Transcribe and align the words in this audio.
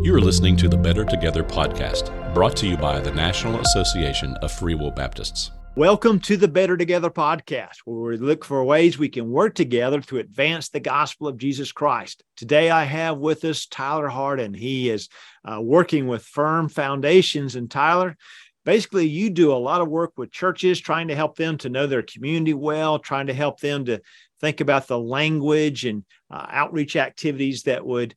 You 0.00 0.14
are 0.14 0.20
listening 0.20 0.56
to 0.58 0.68
the 0.68 0.76
Better 0.76 1.04
Together 1.04 1.42
podcast, 1.42 2.32
brought 2.32 2.56
to 2.58 2.68
you 2.68 2.76
by 2.76 3.00
the 3.00 3.10
National 3.10 3.60
Association 3.60 4.36
of 4.36 4.52
Free 4.52 4.76
Will 4.76 4.92
Baptists. 4.92 5.50
Welcome 5.74 6.20
to 6.20 6.36
the 6.36 6.46
Better 6.46 6.76
Together 6.76 7.10
podcast, 7.10 7.78
where 7.84 8.12
we 8.12 8.16
look 8.16 8.44
for 8.44 8.62
ways 8.64 8.96
we 8.96 9.08
can 9.08 9.28
work 9.28 9.56
together 9.56 10.00
to 10.02 10.18
advance 10.18 10.68
the 10.68 10.78
gospel 10.78 11.26
of 11.26 11.36
Jesus 11.36 11.72
Christ. 11.72 12.22
Today, 12.36 12.70
I 12.70 12.84
have 12.84 13.18
with 13.18 13.44
us 13.44 13.66
Tyler 13.66 14.06
Harden. 14.06 14.54
He 14.54 14.88
is 14.88 15.08
uh, 15.44 15.60
working 15.60 16.06
with 16.06 16.22
Firm 16.22 16.68
Foundations. 16.68 17.56
And 17.56 17.68
Tyler, 17.68 18.16
basically, 18.64 19.08
you 19.08 19.30
do 19.30 19.52
a 19.52 19.54
lot 19.54 19.80
of 19.80 19.88
work 19.88 20.12
with 20.16 20.30
churches, 20.30 20.78
trying 20.78 21.08
to 21.08 21.16
help 21.16 21.36
them 21.36 21.58
to 21.58 21.68
know 21.68 21.88
their 21.88 22.02
community 22.02 22.54
well, 22.54 23.00
trying 23.00 23.26
to 23.26 23.34
help 23.34 23.58
them 23.58 23.84
to 23.86 24.00
think 24.40 24.60
about 24.60 24.86
the 24.86 24.98
language 24.98 25.84
and 25.84 26.04
uh, 26.30 26.46
outreach 26.48 26.94
activities 26.94 27.64
that 27.64 27.84
would 27.84 28.14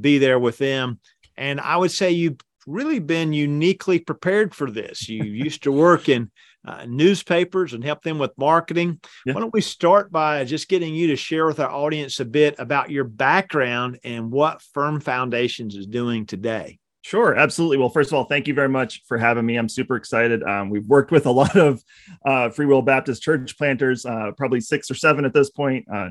be 0.00 0.18
there 0.18 0.38
with 0.38 0.58
them. 0.58 1.00
And 1.36 1.60
I 1.60 1.76
would 1.76 1.90
say 1.90 2.10
you've 2.10 2.40
really 2.66 2.98
been 2.98 3.32
uniquely 3.32 3.98
prepared 3.98 4.54
for 4.54 4.70
this. 4.70 5.08
You 5.08 5.22
used 5.24 5.64
to 5.64 5.72
work 5.72 6.08
in 6.08 6.30
uh, 6.66 6.86
newspapers 6.88 7.74
and 7.74 7.84
help 7.84 8.02
them 8.02 8.18
with 8.18 8.36
marketing. 8.38 9.00
Yeah. 9.26 9.34
Why 9.34 9.40
don't 9.40 9.52
we 9.52 9.60
start 9.60 10.10
by 10.10 10.44
just 10.44 10.68
getting 10.68 10.94
you 10.94 11.08
to 11.08 11.16
share 11.16 11.46
with 11.46 11.60
our 11.60 11.70
audience 11.70 12.20
a 12.20 12.24
bit 12.24 12.54
about 12.58 12.90
your 12.90 13.04
background 13.04 13.98
and 14.02 14.30
what 14.30 14.62
Firm 14.72 15.00
Foundations 15.00 15.74
is 15.76 15.86
doing 15.86 16.26
today? 16.26 16.78
Sure, 17.04 17.34
absolutely. 17.34 17.76
Well, 17.76 17.90
first 17.90 18.08
of 18.08 18.14
all, 18.14 18.24
thank 18.24 18.48
you 18.48 18.54
very 18.54 18.70
much 18.70 19.02
for 19.06 19.18
having 19.18 19.44
me. 19.44 19.56
I'm 19.56 19.68
super 19.68 19.94
excited. 19.94 20.42
Um, 20.42 20.70
we've 20.70 20.86
worked 20.86 21.10
with 21.10 21.26
a 21.26 21.30
lot 21.42 21.54
of 21.54 21.84
uh, 22.24 22.48
Free 22.48 22.64
Will 22.64 22.80
Baptist 22.80 23.22
church 23.22 23.58
planters, 23.58 24.06
uh, 24.06 24.30
probably 24.38 24.62
six 24.62 24.90
or 24.90 24.94
seven 24.94 25.26
at 25.26 25.34
this 25.34 25.50
point. 25.50 25.84
Uh, 25.92 26.08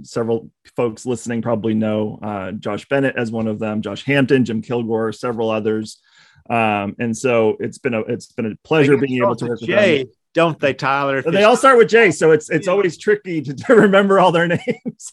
several 0.00 0.50
folks 0.74 1.04
listening 1.04 1.42
probably 1.42 1.74
know 1.74 2.18
uh, 2.22 2.52
Josh 2.52 2.88
Bennett 2.88 3.16
as 3.18 3.30
one 3.30 3.48
of 3.48 3.58
them, 3.58 3.82
Josh 3.82 4.02
Hampton, 4.06 4.46
Jim 4.46 4.62
Kilgore, 4.62 5.12
several 5.12 5.50
others. 5.50 6.00
Um, 6.48 6.96
and 6.98 7.14
so 7.14 7.58
it's 7.60 7.76
been 7.76 7.92
a 7.92 8.00
it's 8.00 8.32
been 8.32 8.46
a 8.46 8.56
pleasure 8.66 8.96
being 8.96 9.22
able 9.22 9.36
to 9.36 9.44
work 9.44 9.60
with 9.60 9.68
Jay, 9.68 10.04
them. 10.04 10.12
Don't 10.32 10.58
they, 10.58 10.72
Tyler? 10.72 11.20
They 11.20 11.44
all 11.44 11.56
start 11.56 11.76
with 11.76 11.90
J, 11.90 12.12
so 12.12 12.30
it's 12.30 12.48
it's 12.48 12.66
yeah. 12.66 12.72
always 12.72 12.96
tricky 12.96 13.42
to, 13.42 13.52
to, 13.52 13.74
remember 13.74 14.18
all 14.18 14.32
their 14.32 14.48
names. 14.66 15.12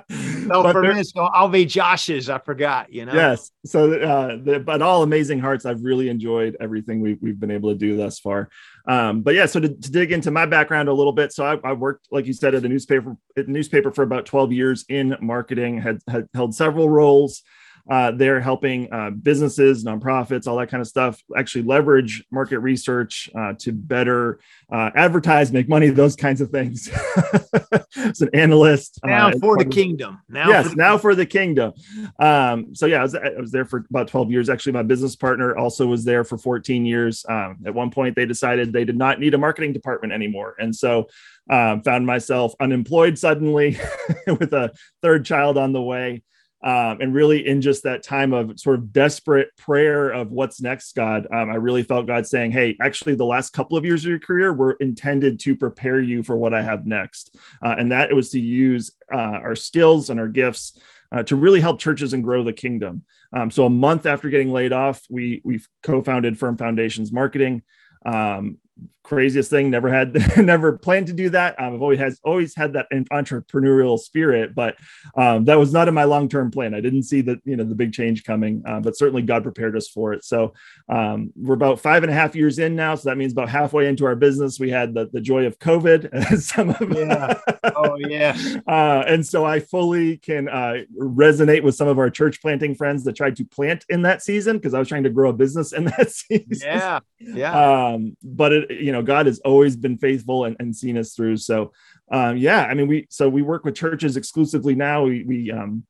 no, 0.46 0.70
for 0.72 0.82
me, 0.82 1.02
so 1.02 1.22
I'll 1.22 1.48
be 1.48 1.64
Josh's. 1.64 2.30
I 2.30 2.38
forgot, 2.38 2.92
you 2.92 3.04
know. 3.04 3.14
Yes. 3.14 3.50
So, 3.64 3.92
uh, 3.92 4.38
the, 4.42 4.60
but 4.60 4.82
all 4.82 5.02
amazing 5.02 5.38
hearts. 5.38 5.66
I've 5.66 5.82
really 5.82 6.08
enjoyed 6.08 6.56
everything 6.60 7.00
we've 7.00 7.18
we've 7.20 7.38
been 7.38 7.50
able 7.50 7.70
to 7.70 7.78
do 7.78 7.96
thus 7.96 8.18
far. 8.18 8.48
Um, 8.86 9.22
but 9.22 9.34
yeah, 9.34 9.46
so 9.46 9.60
to, 9.60 9.68
to, 9.68 9.90
dig 9.90 10.12
into 10.12 10.30
my 10.30 10.46
background 10.46 10.88
a 10.88 10.92
little 10.92 11.12
bit, 11.12 11.32
so 11.32 11.44
I, 11.44 11.68
I, 11.68 11.72
worked, 11.72 12.08
like 12.10 12.26
you 12.26 12.32
said, 12.32 12.54
at 12.54 12.64
a 12.64 12.68
newspaper 12.68 13.16
at 13.36 13.46
a 13.46 13.50
newspaper 13.50 13.90
for 13.90 14.02
about 14.02 14.26
twelve 14.26 14.52
years 14.52 14.84
in 14.88 15.16
marketing. 15.20 15.80
Had 15.80 16.00
had 16.08 16.28
held 16.34 16.54
several 16.54 16.88
roles. 16.88 17.42
Uh, 17.90 18.12
they're 18.12 18.40
helping 18.40 18.92
uh, 18.92 19.10
businesses, 19.10 19.84
nonprofits, 19.84 20.46
all 20.46 20.56
that 20.56 20.68
kind 20.68 20.80
of 20.80 20.86
stuff 20.86 21.20
actually 21.36 21.62
leverage 21.62 22.24
market 22.30 22.60
research 22.60 23.28
uh, 23.34 23.52
to 23.58 23.72
better 23.72 24.38
uh, 24.72 24.90
advertise, 24.94 25.52
make 25.52 25.68
money, 25.68 25.88
those 25.88 26.14
kinds 26.14 26.40
of 26.40 26.50
things. 26.50 26.88
As 27.96 28.20
an 28.20 28.30
analyst. 28.34 29.00
Uh, 29.02 29.08
now 29.08 29.32
for 29.32 29.56
the 29.56 29.64
kingdom. 29.64 30.20
Now 30.28 30.48
yes, 30.48 30.70
for 30.70 30.76
now 30.76 30.98
for 30.98 31.14
the 31.14 31.26
kingdom. 31.26 31.72
Um, 32.18 32.74
so 32.74 32.86
yeah, 32.86 33.00
I 33.00 33.02
was, 33.02 33.14
I 33.14 33.30
was 33.38 33.50
there 33.50 33.64
for 33.64 33.84
about 33.90 34.08
12 34.08 34.30
years. 34.30 34.48
Actually, 34.48 34.72
my 34.72 34.82
business 34.82 35.16
partner 35.16 35.56
also 35.56 35.86
was 35.86 36.04
there 36.04 36.24
for 36.24 36.38
14 36.38 36.86
years. 36.86 37.24
Um, 37.28 37.58
at 37.66 37.74
one 37.74 37.90
point, 37.90 38.16
they 38.16 38.26
decided 38.26 38.72
they 38.72 38.84
did 38.84 38.96
not 38.96 39.20
need 39.20 39.34
a 39.34 39.38
marketing 39.38 39.72
department 39.72 40.12
anymore. 40.12 40.54
And 40.58 40.74
so 40.74 41.08
um, 41.50 41.82
found 41.82 42.06
myself 42.06 42.54
unemployed 42.60 43.18
suddenly 43.18 43.78
with 44.26 44.52
a 44.52 44.72
third 45.02 45.24
child 45.24 45.58
on 45.58 45.72
the 45.72 45.82
way 45.82 46.22
um, 46.64 47.00
and 47.00 47.14
really 47.14 47.46
in 47.46 47.60
just 47.60 47.82
that 47.82 48.02
time 48.02 48.32
of 48.32 48.58
sort 48.58 48.78
of 48.78 48.92
desperate 48.92 49.56
prayer 49.56 50.10
of 50.10 50.30
what's 50.30 50.60
next 50.60 50.94
god 50.94 51.26
um, 51.32 51.50
i 51.50 51.54
really 51.54 51.82
felt 51.82 52.06
god 52.06 52.26
saying 52.26 52.52
hey 52.52 52.76
actually 52.80 53.14
the 53.14 53.24
last 53.24 53.52
couple 53.52 53.76
of 53.76 53.84
years 53.84 54.04
of 54.04 54.10
your 54.10 54.18
career 54.18 54.52
were 54.52 54.72
intended 54.72 55.40
to 55.40 55.56
prepare 55.56 56.00
you 56.00 56.22
for 56.22 56.36
what 56.36 56.54
i 56.54 56.62
have 56.62 56.86
next. 56.86 57.36
Uh, 57.62 57.74
and 57.78 57.92
that 57.92 58.12
was 58.14 58.30
to 58.30 58.40
use 58.40 58.92
uh, 59.12 59.16
our 59.16 59.54
skills 59.54 60.10
and 60.10 60.20
our 60.20 60.28
gifts 60.28 60.78
uh, 61.10 61.22
to 61.24 61.36
really 61.36 61.60
help 61.60 61.78
churches 61.78 62.12
and 62.12 62.24
grow 62.24 62.42
the 62.42 62.52
kingdom. 62.52 63.04
Um, 63.34 63.50
so 63.50 63.66
a 63.66 63.70
month 63.70 64.06
after 64.06 64.28
getting 64.28 64.52
laid 64.52 64.72
off 64.72 65.02
we 65.10 65.40
we 65.44 65.60
co-founded 65.82 66.38
firm 66.38 66.56
foundations 66.56 67.12
marketing. 67.12 67.62
Um, 68.04 68.58
craziest 69.02 69.50
thing 69.50 69.70
never 69.70 69.92
had 69.92 70.36
never 70.44 70.78
planned 70.78 71.06
to 71.08 71.12
do 71.12 71.28
that. 71.30 71.60
Um, 71.60 71.74
i've 71.74 71.82
always 71.82 71.98
has 71.98 72.20
always 72.24 72.54
had 72.54 72.72
that 72.74 72.86
entrepreneurial 72.90 73.98
spirit 73.98 74.54
but 74.54 74.76
um, 75.16 75.44
that 75.46 75.58
was 75.58 75.72
not 75.72 75.88
in 75.88 75.94
my 75.94 76.04
long-term 76.04 76.50
plan. 76.50 76.74
I 76.74 76.80
didn't 76.80 77.04
see 77.04 77.20
that 77.22 77.40
you 77.44 77.56
know 77.56 77.64
the 77.64 77.74
big 77.74 77.92
change 77.92 78.24
coming 78.24 78.62
uh, 78.66 78.80
but 78.80 78.96
certainly 78.96 79.22
god 79.22 79.42
prepared 79.42 79.76
us 79.76 79.88
for 79.88 80.12
it. 80.12 80.24
So 80.24 80.54
um, 80.88 81.32
we're 81.36 81.54
about 81.54 81.80
five 81.80 82.02
and 82.02 82.10
a 82.10 82.14
half 82.14 82.34
years 82.34 82.58
in 82.58 82.76
now 82.76 82.94
so 82.94 83.08
that 83.08 83.16
means 83.16 83.32
about 83.32 83.48
halfway 83.48 83.86
into 83.88 84.04
our 84.04 84.16
business 84.16 84.60
we 84.60 84.70
had 84.70 84.94
the, 84.94 85.08
the 85.12 85.20
joy 85.20 85.46
of 85.46 85.58
covid 85.58 86.38
some 86.40 86.70
of 86.70 86.96
yeah. 86.96 87.34
Oh 87.76 87.96
yeah. 87.98 88.36
Uh, 88.66 89.04
and 89.06 89.26
so 89.26 89.44
i 89.44 89.60
fully 89.60 90.18
can 90.18 90.48
uh, 90.48 90.74
resonate 90.98 91.62
with 91.62 91.74
some 91.74 91.88
of 91.88 91.98
our 91.98 92.10
church 92.10 92.40
planting 92.40 92.74
friends 92.74 93.04
that 93.04 93.16
tried 93.16 93.36
to 93.36 93.44
plant 93.44 93.84
in 93.88 94.02
that 94.02 94.22
season 94.22 94.56
because 94.56 94.74
i 94.74 94.78
was 94.78 94.88
trying 94.88 95.04
to 95.04 95.10
grow 95.10 95.30
a 95.30 95.32
business 95.32 95.72
in 95.72 95.84
that 95.84 96.10
season. 96.10 96.46
Yeah. 96.60 97.00
Yeah. 97.20 97.88
Um, 97.88 98.16
but 98.22 98.52
it 98.52 98.70
you 98.70 98.91
know 98.92 99.02
God 99.02 99.26
has 99.26 99.40
always 99.40 99.76
been 99.76 99.98
faithful 99.98 100.44
and, 100.44 100.56
and 100.58 100.74
seen 100.74 100.96
us 100.96 101.14
through. 101.14 101.38
So, 101.38 101.72
um, 102.10 102.36
yeah, 102.36 102.64
I 102.64 102.74
mean, 102.74 102.88
we 102.88 103.06
so 103.10 103.28
we 103.28 103.42
work 103.42 103.64
with 103.64 103.74
churches 103.74 104.16
exclusively 104.16 104.74
now. 104.74 105.04
We 105.04 105.24
we 105.24 105.50
um, 105.50 105.84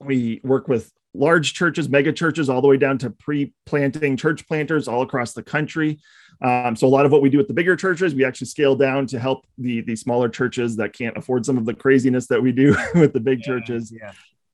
we 0.00 0.40
work 0.44 0.68
with 0.68 0.92
large 1.14 1.54
churches, 1.54 1.88
mega 1.88 2.12
churches, 2.12 2.48
all 2.48 2.60
the 2.60 2.68
way 2.68 2.76
down 2.76 2.98
to 2.98 3.10
pre-planting 3.10 4.16
church 4.16 4.46
planters 4.46 4.86
all 4.86 5.02
across 5.02 5.32
the 5.32 5.42
country. 5.42 5.98
Um, 6.42 6.76
so 6.76 6.86
a 6.86 6.88
lot 6.88 7.06
of 7.06 7.12
what 7.12 7.22
we 7.22 7.30
do 7.30 7.38
with 7.38 7.48
the 7.48 7.54
bigger 7.54 7.76
churches, 7.76 8.14
we 8.14 8.24
actually 8.24 8.48
scale 8.48 8.76
down 8.76 9.06
to 9.08 9.18
help 9.18 9.46
the 9.58 9.80
the 9.82 9.96
smaller 9.96 10.28
churches 10.28 10.76
that 10.76 10.92
can't 10.92 11.16
afford 11.16 11.46
some 11.46 11.56
of 11.56 11.64
the 11.64 11.74
craziness 11.74 12.26
that 12.28 12.42
we 12.42 12.52
do 12.52 12.76
with 12.94 13.12
the 13.12 13.20
big 13.20 13.40
yeah, 13.40 13.46
churches. 13.46 13.92
Yeah. 13.92 14.12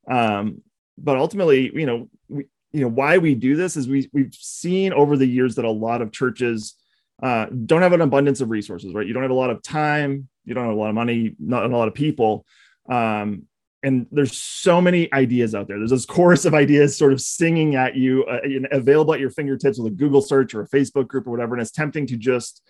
Um, 0.08 0.62
but 0.98 1.16
ultimately, 1.16 1.72
you 1.74 1.86
know, 1.86 2.08
we, 2.28 2.46
you 2.72 2.82
know 2.82 2.88
why 2.88 3.18
we 3.18 3.34
do 3.34 3.56
this 3.56 3.76
is 3.76 3.88
we 3.88 4.08
we've 4.12 4.34
seen 4.34 4.92
over 4.92 5.16
the 5.16 5.26
years 5.26 5.56
that 5.56 5.64
a 5.64 5.70
lot 5.70 6.02
of 6.02 6.12
churches 6.12 6.74
uh, 7.20 7.46
don't 7.46 7.82
have 7.82 7.92
an 7.92 8.00
abundance 8.00 8.40
of 8.40 8.50
resources, 8.50 8.94
right? 8.94 9.06
You 9.06 9.12
don't 9.12 9.22
have 9.22 9.30
a 9.30 9.34
lot 9.34 9.50
of 9.50 9.62
time, 9.62 10.28
you 10.44 10.54
don't 10.54 10.64
have 10.64 10.74
a 10.74 10.78
lot 10.78 10.88
of 10.88 10.94
money, 10.94 11.34
not 11.38 11.64
a 11.64 11.68
lot 11.76 11.88
of 11.88 11.94
people. 11.94 12.44
Um, 12.88 13.46
and 13.82 14.06
there's 14.12 14.36
so 14.36 14.80
many 14.80 15.12
ideas 15.12 15.54
out 15.54 15.66
there. 15.66 15.78
There's 15.78 15.90
this 15.90 16.06
chorus 16.06 16.44
of 16.44 16.54
ideas 16.54 16.96
sort 16.96 17.12
of 17.12 17.20
singing 17.20 17.74
at 17.74 17.96
you, 17.96 18.24
uh, 18.24 18.38
available 18.70 19.12
at 19.14 19.20
your 19.20 19.30
fingertips 19.30 19.78
with 19.78 19.92
a 19.92 19.96
Google 19.96 20.22
search 20.22 20.54
or 20.54 20.62
a 20.62 20.68
Facebook 20.68 21.08
group 21.08 21.26
or 21.26 21.30
whatever. 21.30 21.54
And 21.54 21.62
it's 21.62 21.72
tempting 21.72 22.06
to 22.08 22.16
just 22.16 22.62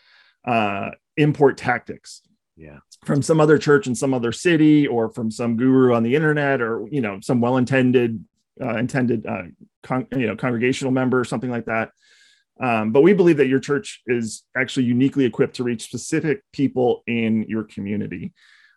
uh, 0.47 0.91
import 1.17 1.59
tactics. 1.59 2.23
Yeah. 2.57 2.79
From 3.05 3.21
some 3.21 3.41
other 3.41 3.59
church 3.59 3.87
in 3.87 3.95
some 3.95 4.15
other 4.15 4.33
city 4.33 4.87
or 4.87 5.11
from 5.11 5.31
some 5.31 5.57
guru 5.57 5.95
on 5.95 6.03
the 6.03 6.15
internet 6.15 6.63
or, 6.63 6.87
you 6.91 7.01
know, 7.01 7.21
some 7.21 7.41
well-intended, 7.41 8.25
uh, 8.61 8.77
intended, 8.77 9.27
uh, 9.27 9.45
con- 9.83 10.07
you 10.13 10.27
know, 10.27 10.37
congregational 10.37 10.93
member 10.93 11.19
or 11.21 11.25
something 11.25 11.51
like 11.51 11.67
that. 11.67 11.91
Um, 12.61 12.93
but 12.93 13.03
we 13.03 13.13
believe 13.13 13.39
that 13.39 13.49
your 13.49 13.61
church 13.61 14.03
is 14.07 14.45
actually 14.57 14.87
uniquely 14.87 15.25
equipped 15.25 15.57
to 15.57 15.65
reach 15.65 15.85
specific 15.85 16.43
people 16.53 17.03
in 17.07 17.45
your 17.49 17.65
community. 17.65 18.33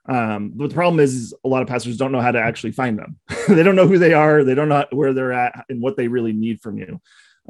Um, 0.08 0.52
but 0.56 0.70
the 0.70 0.76
problem 0.76 1.00
is, 1.00 1.14
is, 1.16 1.34
a 1.44 1.48
lot 1.48 1.62
of 1.62 1.68
pastors 1.68 1.98
don't 1.98 2.12
know 2.12 2.22
how 2.22 2.32
to 2.32 2.40
actually 2.40 2.72
find 2.72 2.98
them. 2.98 3.20
they 3.48 3.64
don't 3.64 3.76
know 3.76 3.88
who 3.88 3.98
they 3.98 4.14
are. 4.14 4.44
They 4.44 4.56
don't 4.56 4.70
know 4.70 4.86
where 4.92 5.14
they're 5.14 5.34
at 5.34 5.66
and 5.70 5.82
what 5.82 5.98
they 5.98 6.08
really 6.08 6.34
need 6.34 6.62
from 6.62 6.78
you. 6.78 7.02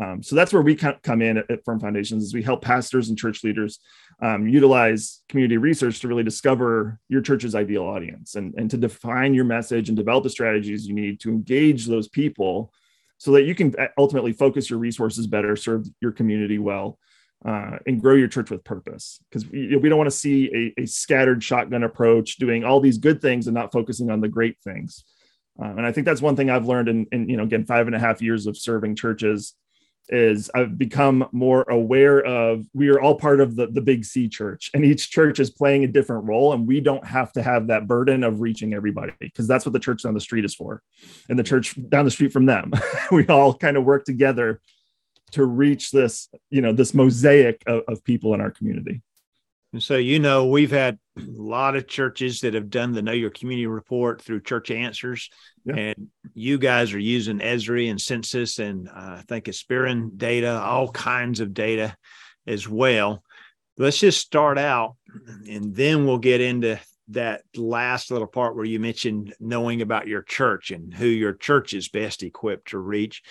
Um, 0.01 0.21
so 0.21 0.35
that's 0.35 0.51
where 0.51 0.61
we 0.61 0.75
come 0.75 1.21
in 1.21 1.37
at, 1.37 1.63
Firm 1.63 1.79
Foundations 1.79 2.23
is 2.23 2.33
we 2.33 2.43
help 2.43 2.61
pastors 2.61 3.07
and 3.07 3.17
church 3.17 3.43
leaders 3.43 3.79
um, 4.21 4.47
utilize 4.47 5.21
community 5.29 5.57
research 5.57 6.01
to 6.01 6.09
really 6.09 6.23
discover 6.23 6.99
your 7.07 7.21
church's 7.21 7.55
ideal 7.55 7.83
audience 7.83 8.35
and, 8.35 8.53
and 8.55 8.69
to 8.71 8.77
define 8.77 9.33
your 9.33 9.45
message 9.45 9.87
and 9.87 9.97
develop 9.97 10.23
the 10.23 10.29
strategies 10.29 10.85
you 10.85 10.93
need 10.93 11.21
to 11.21 11.29
engage 11.29 11.85
those 11.85 12.09
people 12.09 12.73
so 13.17 13.31
that 13.31 13.43
you 13.43 13.55
can 13.55 13.73
ultimately 13.97 14.33
focus 14.33 14.69
your 14.69 14.79
resources 14.79 15.27
better, 15.27 15.55
serve 15.55 15.85
your 16.01 16.11
community 16.11 16.59
well, 16.59 16.99
uh, 17.45 17.77
and 17.85 18.01
grow 18.01 18.15
your 18.15 18.27
church 18.27 18.49
with 18.49 18.63
purpose. 18.63 19.19
Because 19.29 19.49
we, 19.49 19.75
we, 19.77 19.89
don't 19.89 19.97
want 19.97 20.09
to 20.09 20.15
see 20.15 20.73
a, 20.77 20.81
a, 20.81 20.85
scattered 20.85 21.43
shotgun 21.43 21.83
approach, 21.83 22.37
doing 22.37 22.63
all 22.63 22.79
these 22.79 22.97
good 22.97 23.21
things 23.21 23.47
and 23.47 23.53
not 23.53 23.71
focusing 23.71 24.09
on 24.09 24.21
the 24.21 24.27
great 24.27 24.57
things. 24.63 25.03
Uh, 25.61 25.67
and 25.67 25.85
I 25.85 25.91
think 25.91 26.05
that's 26.05 26.21
one 26.21 26.35
thing 26.35 26.49
I've 26.49 26.67
learned 26.67 26.89
in, 26.89 27.07
in, 27.11 27.29
you 27.29 27.37
know, 27.37 27.43
again, 27.43 27.65
five 27.65 27.87
and 27.87 27.95
a 27.95 27.99
half 27.99 28.21
years 28.21 28.47
of 28.47 28.57
serving 28.57 28.95
churches 28.95 29.53
is 30.09 30.51
I've 30.53 30.77
become 30.77 31.27
more 31.31 31.63
aware 31.63 32.23
of 32.23 32.65
we 32.73 32.89
are 32.89 32.99
all 32.99 33.15
part 33.15 33.41
of 33.41 33.55
the, 33.55 33.67
the 33.67 33.81
big 33.81 34.05
C 34.05 34.29
church 34.29 34.69
and 34.73 34.85
each 34.85 35.09
church 35.09 35.39
is 35.39 35.49
playing 35.49 35.83
a 35.83 35.87
different 35.87 36.25
role 36.25 36.53
and 36.53 36.67
we 36.67 36.79
don't 36.79 37.05
have 37.05 37.31
to 37.33 37.41
have 37.41 37.67
that 37.67 37.87
burden 37.87 38.23
of 38.23 38.39
reaching 38.39 38.73
everybody 38.73 39.13
because 39.19 39.47
that's 39.47 39.65
what 39.65 39.73
the 39.73 39.79
church 39.79 40.03
down 40.03 40.13
the 40.13 40.19
street 40.19 40.45
is 40.45 40.53
for. 40.53 40.81
And 41.29 41.39
the 41.39 41.43
church 41.43 41.75
down 41.89 42.05
the 42.05 42.11
street 42.11 42.33
from 42.33 42.45
them, 42.45 42.71
we 43.11 43.25
all 43.27 43.53
kind 43.53 43.77
of 43.77 43.83
work 43.83 44.05
together 44.05 44.61
to 45.31 45.45
reach 45.45 45.91
this, 45.91 46.29
you 46.49 46.61
know, 46.61 46.71
this 46.71 46.93
mosaic 46.93 47.63
of, 47.65 47.81
of 47.87 48.03
people 48.03 48.33
in 48.33 48.41
our 48.41 48.51
community. 48.51 49.01
And 49.73 49.81
so, 49.81 49.97
you 49.97 50.19
know, 50.19 50.45
we've 50.45 50.71
had 50.71 50.99
a 51.17 51.23
lot 51.27 51.75
of 51.75 51.87
churches 51.87 52.41
that 52.41 52.53
have 52.53 52.69
done 52.69 52.91
the 52.91 53.01
Know 53.01 53.11
Your 53.11 53.29
Community 53.29 53.67
report 53.67 54.21
through 54.21 54.41
Church 54.41 54.71
Answers, 54.71 55.29
yeah. 55.63 55.75
and 55.75 56.07
you 56.33 56.57
guys 56.57 56.93
are 56.93 56.99
using 56.99 57.39
Esri 57.39 57.89
and 57.89 57.99
Census, 57.99 58.59
and 58.59 58.89
uh, 58.89 59.17
I 59.19 59.23
think 59.27 59.45
Experian 59.45 60.17
data, 60.17 60.59
all 60.61 60.91
kinds 60.91 61.39
of 61.39 61.53
data 61.53 61.95
as 62.45 62.67
well. 62.67 63.23
Let's 63.77 63.99
just 63.99 64.19
start 64.19 64.57
out, 64.57 64.95
and 65.49 65.75
then 65.75 66.05
we'll 66.05 66.17
get 66.17 66.41
into 66.41 66.79
that 67.09 67.43
last 67.55 68.11
little 68.11 68.27
part 68.27 68.55
where 68.55 68.65
you 68.65 68.79
mentioned 68.79 69.33
knowing 69.39 69.81
about 69.81 70.07
your 70.07 70.23
church 70.23 70.71
and 70.71 70.93
who 70.93 71.05
your 71.05 71.33
church 71.33 71.73
is 71.73 71.89
best 71.89 72.23
equipped 72.23 72.69
to 72.69 72.79
reach. 72.79 73.21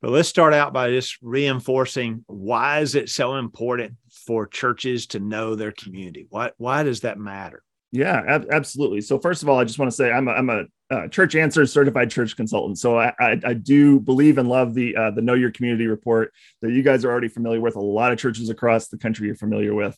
But 0.00 0.10
let's 0.10 0.28
start 0.28 0.52
out 0.52 0.72
by 0.72 0.90
just 0.90 1.16
reinforcing 1.22 2.24
why 2.26 2.80
is 2.80 2.94
it 2.94 3.08
so 3.08 3.36
important 3.36 3.94
for 4.26 4.46
churches 4.46 5.06
to 5.08 5.20
know 5.20 5.54
their 5.54 5.72
community? 5.72 6.26
Why 6.30 6.52
why 6.58 6.82
does 6.82 7.00
that 7.00 7.18
matter? 7.18 7.62
Yeah, 7.92 8.22
ab- 8.26 8.48
absolutely. 8.50 9.02
So 9.02 9.18
first 9.18 9.42
of 9.42 9.50
all, 9.50 9.58
I 9.58 9.64
just 9.64 9.78
want 9.78 9.90
to 9.90 9.96
say 9.96 10.10
I'm 10.10 10.26
a, 10.26 10.32
I'm 10.32 10.48
a 10.48 10.64
uh, 10.90 11.08
church 11.08 11.34
answers 11.34 11.72
certified 11.72 12.10
church 12.10 12.36
consultant. 12.36 12.78
So 12.78 12.98
I, 12.98 13.12
I, 13.20 13.40
I 13.44 13.52
do 13.54 14.00
believe 14.00 14.38
and 14.38 14.48
love 14.48 14.72
the 14.74 14.96
uh, 14.96 15.10
the 15.10 15.22
Know 15.22 15.34
Your 15.34 15.50
Community 15.50 15.86
report 15.86 16.32
that 16.62 16.72
you 16.72 16.82
guys 16.82 17.04
are 17.04 17.10
already 17.10 17.28
familiar 17.28 17.60
with. 17.60 17.76
A 17.76 17.80
lot 17.80 18.12
of 18.12 18.18
churches 18.18 18.48
across 18.48 18.88
the 18.88 18.98
country 18.98 19.26
you're 19.26 19.36
familiar 19.36 19.74
with. 19.74 19.96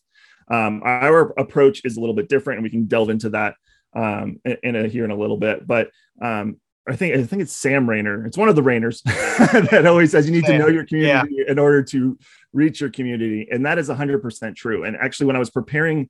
Um, 0.49 0.83
our 0.85 1.33
approach 1.39 1.83
is 1.85 1.97
a 1.97 2.01
little 2.01 2.15
bit 2.15 2.29
different, 2.29 2.59
and 2.59 2.65
we 2.65 2.71
can 2.71 2.87
delve 2.87 3.11
into 3.11 3.31
that 3.31 3.55
um, 3.95 4.41
in, 4.45 4.77
a, 4.77 4.89
here 4.89 5.05
in 5.05 5.11
a 5.11 5.17
little 5.17 5.39
bit. 5.39 5.67
But 5.67 5.91
um, 6.21 6.57
I 6.87 6.97
think 6.97 7.17
I 7.17 7.23
think 7.23 7.43
it's 7.43 7.53
Sam 7.53 7.89
Rainer. 7.89 8.27
It's 8.27 8.37
one 8.37 8.49
of 8.49 8.57
the 8.57 8.63
Rainers 8.63 9.03
that 9.05 9.87
always 9.87 10.11
says 10.11 10.27
you 10.27 10.33
need 10.33 10.45
to 10.47 10.59
know 10.59 10.69
your 10.69 10.85
community 10.85 11.37
yeah. 11.39 11.51
in 11.51 11.59
order 11.59 11.83
to 11.83 12.19
reach 12.55 12.81
your 12.81 12.91
community, 12.91 13.47
and 13.51 13.67
that 13.67 13.79
is 13.79 13.89
100% 13.89 14.57
true. 14.57 14.85
And 14.85 14.97
actually, 14.97 15.27
when 15.27 15.37
I 15.37 15.41
was 15.41 15.51
preparing 15.51 16.09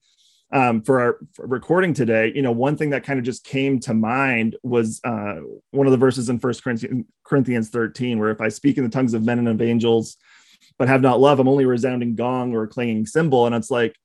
um, 0.53 0.83
for 0.83 1.01
our 1.01 1.19
for 1.33 1.47
recording 1.47 1.95
today, 1.95 2.31
you 2.35 2.43
know, 2.43 2.53
one 2.53 2.77
thing 2.77 2.91
that 2.91 3.03
kind 3.03 3.19
of 3.19 3.25
just 3.25 3.45
came 3.45 3.81
to 3.81 3.95
mind 3.95 4.57
was 4.63 5.01
uh, 5.03 5.37
one 5.73 5.87
of 5.87 5.91
the 5.91 5.97
verses 5.97 6.29
in 6.29 6.39
First 6.39 6.63
Corinthians, 6.63 7.07
Corinthians 7.25 7.71
13, 7.71 8.19
where 8.19 8.31
if 8.31 8.41
I 8.41 8.49
speak 8.51 8.79
in 8.79 8.85
the 8.85 8.91
tongues 8.91 9.15
of 9.15 9.25
men 9.25 9.39
and 9.41 9.49
of 9.49 9.61
angels, 9.61 10.17
but 10.79 10.89
have 10.89 11.01
not 11.01 11.19
love, 11.19 11.41
I'm 11.41 11.49
only 11.49 11.65
a 11.65 11.69
resounding 11.69 12.15
gong 12.15 12.55
or 12.55 12.65
a 12.65 12.69
clanging 12.69 13.07
cymbal. 13.07 13.47
And 13.47 13.55
it's 13.55 13.71
like, 13.71 13.97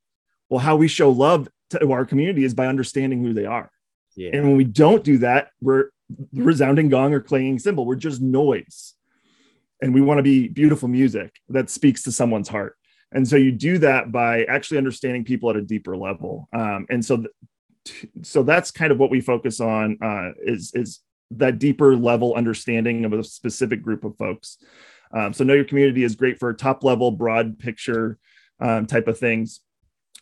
well, 0.50 0.60
how 0.60 0.76
we 0.76 0.88
show 0.88 1.12
love 1.12 1.50
to 1.72 1.92
our 1.92 2.06
community 2.06 2.44
is 2.44 2.54
by 2.54 2.68
understanding 2.68 3.24
who 3.24 3.34
they 3.34 3.46
are. 3.46 3.70
Yeah. 4.16 4.32
And 4.34 4.44
when 4.48 4.58
we 4.58 4.64
don't 4.64 5.04
do 5.04 5.20
that, 5.20 5.50
we're 5.62 5.90
the 6.34 6.44
resounding 6.44 6.90
gong 6.90 7.14
or 7.14 7.22
clanging 7.22 7.60
cymbal. 7.60 7.86
We're 7.86 7.96
just 7.96 8.22
noise. 8.22 8.96
And 9.82 9.94
we 9.94 10.02
want 10.02 10.18
to 10.18 10.24
be 10.24 10.48
beautiful 10.48 10.90
music 10.90 11.36
that 11.50 11.70
speaks 11.70 12.04
to 12.04 12.12
someone's 12.12 12.50
heart. 12.50 12.76
And 13.12 13.28
so 13.28 13.36
you 13.38 13.52
do 13.52 13.78
that 13.80 14.12
by 14.12 14.44
actually 14.44 14.78
understanding 14.78 15.24
people 15.24 15.50
at 15.50 15.56
a 15.56 15.62
deeper 15.62 15.98
level. 15.98 16.48
Um, 16.54 16.86
and 16.90 17.04
so, 17.04 17.26
th- 17.86 18.06
so 18.22 18.44
that's 18.44 18.72
kind 18.72 18.92
of 18.92 19.00
what 19.00 19.10
we 19.10 19.22
focus 19.22 19.60
on 19.60 19.98
uh, 20.02 20.32
is, 20.44 20.72
is 20.76 21.00
that 21.32 21.60
deeper 21.60 21.96
level 21.96 22.36
understanding 22.36 23.06
of 23.06 23.14
a 23.14 23.24
specific 23.24 23.82
group 23.82 24.04
of 24.04 24.16
folks. 24.18 24.58
Um, 25.12 25.34
so 25.34 25.44
know 25.44 25.54
your 25.54 25.66
community 25.66 26.04
is 26.04 26.16
great 26.16 26.40
for 26.40 26.54
top 26.54 26.84
level, 26.84 27.12
broad 27.12 27.58
picture 27.58 28.20
um, 28.60 28.86
type 28.86 29.08
of 29.08 29.18
things. 29.18 29.62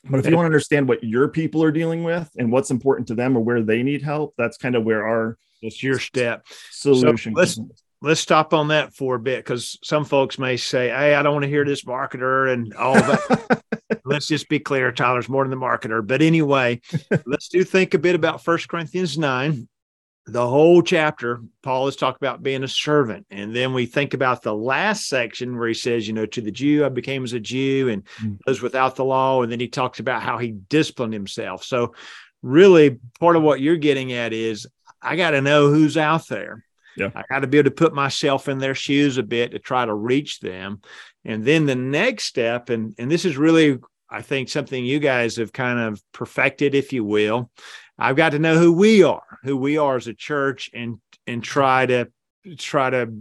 But 0.10 0.20
if 0.20 0.28
you 0.28 0.36
want 0.36 0.44
to 0.44 0.48
understand 0.48 0.88
what 0.88 1.04
your 1.04 1.28
people 1.28 1.64
are 1.64 1.72
dealing 1.72 2.04
with 2.04 2.30
and 2.38 2.52
what's 2.52 2.72
important 2.72 3.08
to 3.10 3.16
them 3.16 3.36
or 3.36 3.42
where 3.42 3.62
they 3.62 3.84
need 3.84 4.02
help, 4.02 4.36
that's 4.38 4.58
kind 4.58 4.76
of 4.76 4.84
where 4.84 5.06
our 5.06 5.38
it's 5.62 5.82
your 5.82 6.00
step 6.00 6.46
solution. 6.72 7.34
So 7.34 7.40
let's 7.40 7.60
let's 8.02 8.22
stop 8.22 8.54
on 8.54 8.70
that 8.70 8.94
for 8.94 9.16
a 9.16 9.20
bit 9.20 9.40
because 9.40 9.78
some 9.84 10.06
folks 10.06 10.40
may 10.40 10.58
say, 10.58 10.90
"Hey, 10.90 11.16
I 11.16 11.24
don't 11.24 11.34
want 11.34 11.44
to 11.44 11.50
hear 11.50 11.66
this 11.66 11.84
marketer 11.84 12.52
and 12.52 12.74
all 12.74 12.96
that." 12.96 13.64
let's 14.06 14.28
just 14.28 14.50
be 14.50 14.60
clear, 14.60 14.92
Tyler's 14.92 15.30
more 15.30 15.44
than 15.44 15.52
the 15.52 15.66
marketer. 15.66 16.06
But 16.06 16.22
anyway, 16.22 16.82
let's 17.26 17.50
do 17.50 17.64
think 17.64 17.94
a 17.94 18.00
bit 18.00 18.16
about 18.16 18.44
First 18.44 18.70
Corinthians 18.70 19.18
nine 19.18 19.68
the 20.28 20.46
whole 20.46 20.82
chapter, 20.82 21.42
Paul 21.64 21.88
is 21.88 21.96
talking 21.96 22.18
about 22.20 22.44
being 22.44 22.64
a 22.64 22.68
servant. 22.68 23.26
And 23.32 23.56
then 23.56 23.74
we 23.74 23.86
think 23.86 24.14
about 24.14 24.42
the 24.42 24.54
last 24.54 25.08
section 25.08 25.58
where 25.58 25.70
he 25.70 25.74
says, 25.74 26.06
you 26.06 26.14
know, 26.14 26.26
to 26.28 26.42
the 26.42 26.52
Jew, 26.52 26.86
I 26.86 26.90
became 26.90 27.24
as 27.24 27.32
a 27.32 27.40
Jew 27.40 27.88
and 27.90 28.04
mm. 28.22 28.38
those 28.46 28.62
without 28.62 28.98
the 28.98 29.06
law. 29.06 29.42
And 29.42 29.52
then 29.52 29.62
he 29.62 29.70
talks 29.70 30.00
about 30.00 30.22
how 30.22 30.38
he 30.38 30.52
disciplined 30.52 31.14
himself. 31.14 31.64
So, 31.64 31.96
really, 32.42 33.00
part 33.20 33.38
of 33.38 33.44
what 33.44 33.62
you're 33.62 33.78
getting 33.78 34.12
at 34.12 34.34
is 34.34 34.68
I 35.02 35.16
got 35.16 35.32
to 35.32 35.42
know 35.42 35.70
who's 35.70 35.96
out 35.96 36.28
there. 36.28 36.66
Yeah. 36.98 37.12
I 37.16 37.24
got 37.30 37.40
to 37.40 37.48
be 37.48 37.60
able 37.60 37.70
to 37.70 37.76
put 37.76 37.94
myself 37.94 38.50
in 38.50 38.58
their 38.58 38.76
shoes 38.76 39.18
a 39.18 39.24
bit 39.24 39.52
to 39.52 39.60
try 39.60 39.86
to 39.86 39.94
reach 39.94 40.40
them. 40.40 40.82
And 41.24 41.46
then 41.46 41.66
the 41.66 41.76
next 41.76 42.26
step, 42.26 42.70
and, 42.70 42.96
and 42.98 43.10
this 43.10 43.24
is 43.24 43.38
really, 43.38 43.78
I 44.10 44.22
think, 44.22 44.50
something 44.50 44.84
you 44.84 45.00
guys 45.00 45.36
have 45.36 45.54
kind 45.54 45.80
of 45.80 46.02
perfected, 46.12 46.74
if 46.74 46.92
you 46.92 47.04
will, 47.04 47.52
I've 48.00 48.16
got 48.16 48.32
to 48.32 48.40
know 48.40 48.58
who 48.58 48.74
we 48.74 49.04
are, 49.04 49.40
who 49.44 49.58
we 49.58 49.78
are 49.78 49.96
as 49.96 50.08
a 50.08 50.14
church, 50.14 50.70
and 50.74 51.00
and 51.26 51.44
try 51.44 51.86
to 51.86 52.08
try 52.58 52.90
to 52.90 53.12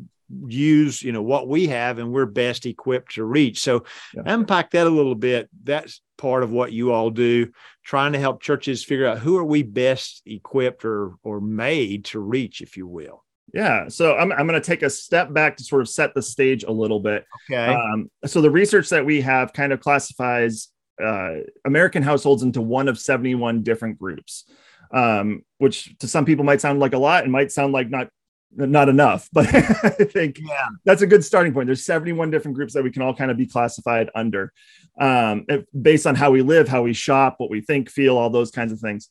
use 0.46 1.02
you 1.02 1.12
know 1.12 1.22
what 1.22 1.48
we 1.48 1.68
have 1.68 1.98
and 1.98 2.12
we're 2.12 2.26
best 2.26 2.66
equipped 2.66 3.14
to 3.14 3.24
reach 3.24 3.60
so 3.60 3.84
yeah. 4.12 4.22
unpack 4.26 4.70
that 4.72 4.86
a 4.86 4.90
little 4.90 5.14
bit 5.14 5.48
that's 5.62 6.00
part 6.18 6.42
of 6.42 6.50
what 6.50 6.72
you 6.72 6.92
all 6.92 7.10
do 7.10 7.48
trying 7.84 8.12
to 8.12 8.18
help 8.18 8.42
churches 8.42 8.84
figure 8.84 9.06
out 9.06 9.18
who 9.18 9.36
are 9.36 9.44
we 9.44 9.62
best 9.62 10.22
equipped 10.26 10.84
or 10.84 11.14
or 11.22 11.40
made 11.40 12.04
to 12.04 12.18
reach 12.18 12.60
if 12.60 12.76
you 12.76 12.88
will 12.88 13.22
yeah 13.54 13.88
so 13.88 14.16
i'm, 14.16 14.32
I'm 14.32 14.46
going 14.46 14.60
to 14.60 14.66
take 14.66 14.82
a 14.82 14.90
step 14.90 15.32
back 15.32 15.56
to 15.56 15.64
sort 15.64 15.82
of 15.82 15.88
set 15.88 16.14
the 16.14 16.22
stage 16.22 16.64
a 16.64 16.72
little 16.72 17.00
bit. 17.00 17.24
Okay. 17.50 17.74
Um, 17.74 18.10
so 18.24 18.40
the 18.40 18.50
research 18.50 18.88
that 18.90 19.04
we 19.04 19.20
have 19.20 19.52
kind 19.52 19.72
of 19.72 19.80
classifies 19.80 20.68
uh, 21.02 21.36
american 21.64 22.02
households 22.02 22.42
into 22.42 22.60
one 22.60 22.88
of 22.88 22.98
71 22.98 23.62
different 23.62 23.98
groups 23.98 24.44
um, 24.92 25.42
which 25.58 25.96
to 25.98 26.08
some 26.08 26.24
people 26.24 26.44
might 26.44 26.60
sound 26.60 26.80
like 26.80 26.94
a 26.94 26.98
lot 26.98 27.24
and 27.24 27.32
might 27.32 27.52
sound 27.52 27.72
like 27.72 27.90
not 27.90 28.08
not 28.52 28.88
enough 28.88 29.28
but 29.32 29.46
i 29.54 29.90
think 29.90 30.38
yeah. 30.38 30.68
that's 30.84 31.02
a 31.02 31.06
good 31.06 31.24
starting 31.24 31.52
point. 31.52 31.66
There's 31.66 31.84
71 31.84 32.30
different 32.30 32.56
groups 32.56 32.72
that 32.74 32.84
we 32.84 32.90
can 32.90 33.02
all 33.02 33.14
kind 33.14 33.30
of 33.30 33.36
be 33.36 33.46
classified 33.46 34.08
under 34.14 34.52
um, 34.98 35.46
based 35.80 36.06
on 36.06 36.14
how 36.14 36.30
we 36.30 36.42
live 36.42 36.68
how 36.68 36.82
we 36.82 36.92
shop 36.92 37.34
what 37.38 37.50
we 37.50 37.60
think 37.60 37.90
feel 37.90 38.16
all 38.16 38.30
those 38.30 38.50
kinds 38.50 38.72
of 38.72 38.80
things 38.80 39.10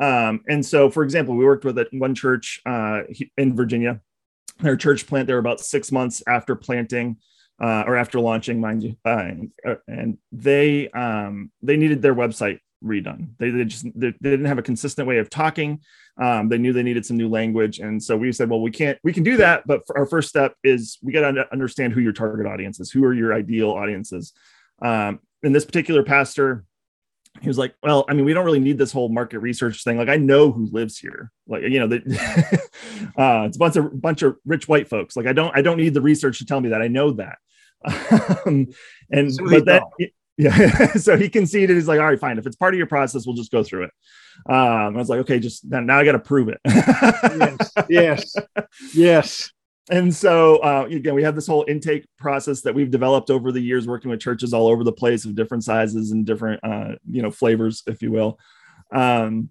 um, 0.00 0.40
and 0.48 0.64
so 0.64 0.90
for 0.90 1.02
example 1.02 1.34
we 1.36 1.44
worked 1.44 1.64
with 1.64 1.78
one 1.92 2.14
church 2.14 2.60
uh, 2.66 3.00
in 3.36 3.54
virginia 3.56 4.00
their 4.60 4.76
church 4.76 5.06
plant 5.06 5.26
there 5.26 5.38
about 5.38 5.60
six 5.60 5.92
months 5.92 6.22
after 6.26 6.54
planting 6.54 7.16
uh, 7.62 7.84
or 7.86 7.96
after 7.96 8.20
launching 8.20 8.60
mind 8.60 8.82
you 8.82 8.96
uh, 9.04 9.30
and 9.88 10.18
they 10.32 10.88
um, 10.90 11.50
they 11.62 11.76
needed 11.76 12.02
their 12.02 12.14
website 12.14 12.60
redone. 12.84 13.30
They, 13.38 13.50
they 13.50 13.64
just 13.64 13.84
they, 13.94 14.12
they, 14.20 14.30
didn't 14.30 14.46
have 14.46 14.58
a 14.58 14.62
consistent 14.62 15.08
way 15.08 15.18
of 15.18 15.30
talking. 15.30 15.80
Um, 16.20 16.48
they 16.48 16.58
knew 16.58 16.72
they 16.72 16.82
needed 16.82 17.04
some 17.04 17.16
new 17.16 17.28
language, 17.28 17.78
and 17.78 18.02
so 18.02 18.16
we 18.16 18.32
said, 18.32 18.48
well, 18.48 18.60
we 18.60 18.70
can't 18.70 18.98
we 19.02 19.12
can 19.12 19.22
do 19.22 19.36
that, 19.38 19.66
but 19.66 19.82
our 19.94 20.06
first 20.06 20.28
step 20.28 20.54
is 20.64 20.98
we 21.02 21.12
got 21.12 21.30
to 21.30 21.52
understand 21.52 21.92
who 21.92 22.00
your 22.00 22.12
target 22.12 22.46
audience 22.46 22.80
is. 22.80 22.90
Who 22.90 23.04
are 23.04 23.14
your 23.14 23.34
ideal 23.34 23.70
audiences? 23.70 24.32
Um, 24.82 25.20
and 25.42 25.54
this 25.54 25.64
particular 25.64 26.02
pastor, 26.02 26.64
he 27.40 27.48
was 27.48 27.58
like, 27.58 27.74
well, 27.82 28.04
I 28.08 28.14
mean, 28.14 28.24
we 28.24 28.32
don't 28.32 28.44
really 28.44 28.60
need 28.60 28.78
this 28.78 28.92
whole 28.92 29.08
market 29.08 29.38
research 29.40 29.84
thing. 29.84 29.98
Like, 29.98 30.08
I 30.08 30.16
know 30.16 30.52
who 30.52 30.66
lives 30.66 30.98
here. 30.98 31.30
Like, 31.46 31.62
you 31.62 31.78
know, 31.80 31.86
that 31.88 32.02
uh, 33.16 33.46
it's 33.46 33.56
a 33.56 33.58
bunch 33.58 33.76
of 33.76 34.00
bunch 34.00 34.22
of 34.22 34.36
rich 34.44 34.68
white 34.68 34.88
folks. 34.88 35.16
Like, 35.16 35.26
I 35.26 35.32
don't 35.32 35.56
I 35.56 35.62
don't 35.62 35.76
need 35.76 35.94
the 35.94 36.00
research 36.00 36.38
to 36.38 36.46
tell 36.46 36.60
me 36.60 36.70
that. 36.70 36.82
I 36.82 36.88
know 36.88 37.12
that. 37.12 37.38
um, 38.46 38.68
and 39.10 39.32
so 39.32 39.48
but 39.48 39.64
that 39.66 39.82
yeah. 40.36 40.92
so 40.94 41.16
he 41.16 41.28
conceded. 41.28 41.76
He's 41.76 41.88
like, 41.88 42.00
all 42.00 42.06
right, 42.06 42.20
fine. 42.20 42.38
If 42.38 42.46
it's 42.46 42.56
part 42.56 42.74
of 42.74 42.78
your 42.78 42.86
process, 42.86 43.26
we'll 43.26 43.36
just 43.36 43.52
go 43.52 43.62
through 43.62 43.84
it. 43.84 43.90
Um, 44.48 44.96
I 44.96 44.98
was 44.98 45.08
like, 45.08 45.20
okay, 45.20 45.38
just 45.38 45.64
now 45.64 45.98
I 45.98 46.04
got 46.04 46.12
to 46.12 46.18
prove 46.18 46.48
it. 46.48 46.60
yes. 46.66 47.72
Yes. 47.88 48.34
Yes. 48.94 49.52
And 49.88 50.14
so 50.14 50.56
uh, 50.58 50.86
again, 50.90 51.14
we 51.14 51.22
have 51.22 51.34
this 51.34 51.46
whole 51.46 51.64
intake 51.68 52.06
process 52.18 52.62
that 52.62 52.74
we've 52.74 52.90
developed 52.90 53.30
over 53.30 53.52
the 53.52 53.60
years, 53.60 53.86
working 53.86 54.10
with 54.10 54.20
churches 54.20 54.52
all 54.52 54.66
over 54.66 54.82
the 54.82 54.92
place 54.92 55.24
of 55.24 55.34
different 55.34 55.64
sizes 55.64 56.10
and 56.10 56.26
different, 56.26 56.60
uh, 56.64 56.96
you 57.08 57.22
know, 57.22 57.30
flavors, 57.30 57.82
if 57.86 58.02
you 58.02 58.10
will. 58.10 58.38
Um, 58.92 59.50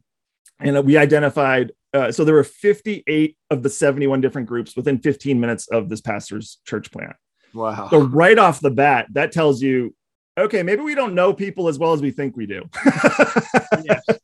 and 0.59 0.85
we 0.85 0.97
identified. 0.97 1.71
Uh, 1.93 2.11
so 2.11 2.25
there 2.25 2.35
were 2.35 2.43
58 2.43 3.37
of 3.49 3.63
the 3.63 3.69
71 3.69 4.19
different 4.19 4.47
groups 4.47 4.75
within 4.75 4.99
15 4.99 5.39
minutes 5.39 5.67
of 5.67 5.87
this 5.87 6.01
pastor's 6.01 6.59
church 6.65 6.91
plant. 6.91 7.15
Wow. 7.53 7.87
So 7.89 8.01
right 8.01 8.37
off 8.37 8.59
the 8.59 8.71
bat, 8.71 9.07
that 9.11 9.31
tells 9.31 9.61
you 9.61 9.95
okay, 10.37 10.63
maybe 10.63 10.81
we 10.81 10.95
don't 10.95 11.15
know 11.15 11.33
people 11.33 11.67
as 11.67 11.79
well 11.79 11.93
as 11.93 12.01
we 12.01 12.11
think 12.11 12.35
we 12.35 12.45
do. 12.45 12.63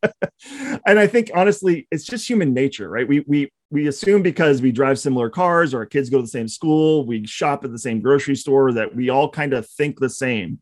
And 0.85 0.99
I 0.99 1.07
think 1.07 1.31
honestly, 1.33 1.87
it's 1.91 2.05
just 2.05 2.27
human 2.27 2.53
nature, 2.53 2.89
right? 2.89 3.07
We 3.07 3.21
we 3.27 3.51
we 3.69 3.87
assume 3.87 4.21
because 4.21 4.61
we 4.61 4.71
drive 4.71 4.99
similar 4.99 5.29
cars 5.29 5.73
or 5.73 5.79
our 5.79 5.85
kids 5.85 6.09
go 6.09 6.17
to 6.17 6.23
the 6.23 6.27
same 6.27 6.47
school, 6.47 7.05
we 7.05 7.25
shop 7.25 7.63
at 7.63 7.71
the 7.71 7.79
same 7.79 8.01
grocery 8.01 8.35
store 8.35 8.71
that 8.73 8.95
we 8.95 9.09
all 9.09 9.29
kind 9.29 9.53
of 9.53 9.67
think 9.69 9.99
the 9.99 10.09
same. 10.09 10.59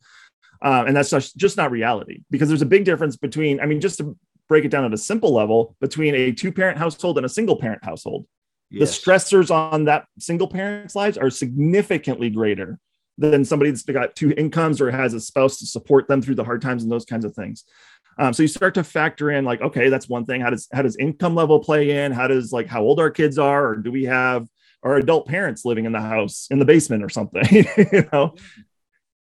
Um, 0.62 0.88
and 0.88 0.96
that's 0.96 1.10
just, 1.10 1.38
just 1.38 1.56
not 1.56 1.72
reality 1.72 2.22
because 2.30 2.50
there's 2.50 2.62
a 2.62 2.66
big 2.66 2.84
difference 2.84 3.16
between, 3.16 3.62
I 3.62 3.66
mean, 3.66 3.80
just 3.80 3.98
to 4.00 4.18
break 4.50 4.66
it 4.66 4.70
down 4.70 4.84
at 4.84 4.94
a 4.94 4.98
simple 4.98 5.34
level, 5.34 5.76
between 5.80 6.14
a 6.16 6.34
two 6.34 6.52
parent 6.52 6.78
household 6.78 7.18
and 7.18 7.26
a 7.26 7.30
single 7.30 7.56
parent 7.56 7.84
household. 7.84 8.26
Yes. 8.70 9.02
The 9.02 9.12
stressors 9.12 9.50
on 9.50 9.86
that 9.86 10.06
single 10.20 10.48
parent's 10.48 10.96
lives 10.96 11.18
are 11.18 11.30
significantly 11.30 12.30
greater 12.30 12.78
than 13.20 13.44
somebody 13.44 13.70
that's 13.70 13.84
got 13.84 14.16
two 14.16 14.32
incomes 14.32 14.80
or 14.80 14.90
has 14.90 15.14
a 15.14 15.20
spouse 15.20 15.60
to 15.60 15.66
support 15.66 16.08
them 16.08 16.22
through 16.22 16.36
the 16.36 16.44
hard 16.44 16.62
times 16.62 16.84
and 16.84 16.92
those 16.92 17.06
kinds 17.06 17.26
of 17.26 17.36
things. 17.36 17.66
Um, 18.18 18.34
so 18.34 18.44
you 18.44 18.48
start 18.48 18.74
to 18.74 18.84
factor 18.84 19.32
in 19.32 19.46
like, 19.46 19.62
okay, 19.62 19.90
that's 19.90 20.10
one 20.10 20.26
thing. 20.26 20.42
How 20.42 20.50
does 20.50 20.68
how 20.74 20.82
does 20.82 20.96
income 20.98 21.36
level 21.36 21.60
play 21.60 22.04
in? 22.04 22.12
How 22.12 22.28
does 22.28 22.52
like 22.52 22.68
how 22.68 22.82
old 22.82 23.00
our 23.00 23.12
kids 23.12 23.38
are, 23.38 23.70
or 23.70 23.76
do 23.76 23.92
we 23.92 24.06
have 24.06 24.48
our 24.84 24.96
adult 24.96 25.28
parents 25.28 25.66
living 25.66 25.86
in 25.86 25.92
the 25.92 26.02
house 26.02 26.48
in 26.50 26.60
the 26.60 26.66
basement 26.66 27.04
or 27.04 27.10
something? 27.10 27.44
you 27.92 28.10
know, 28.12 28.36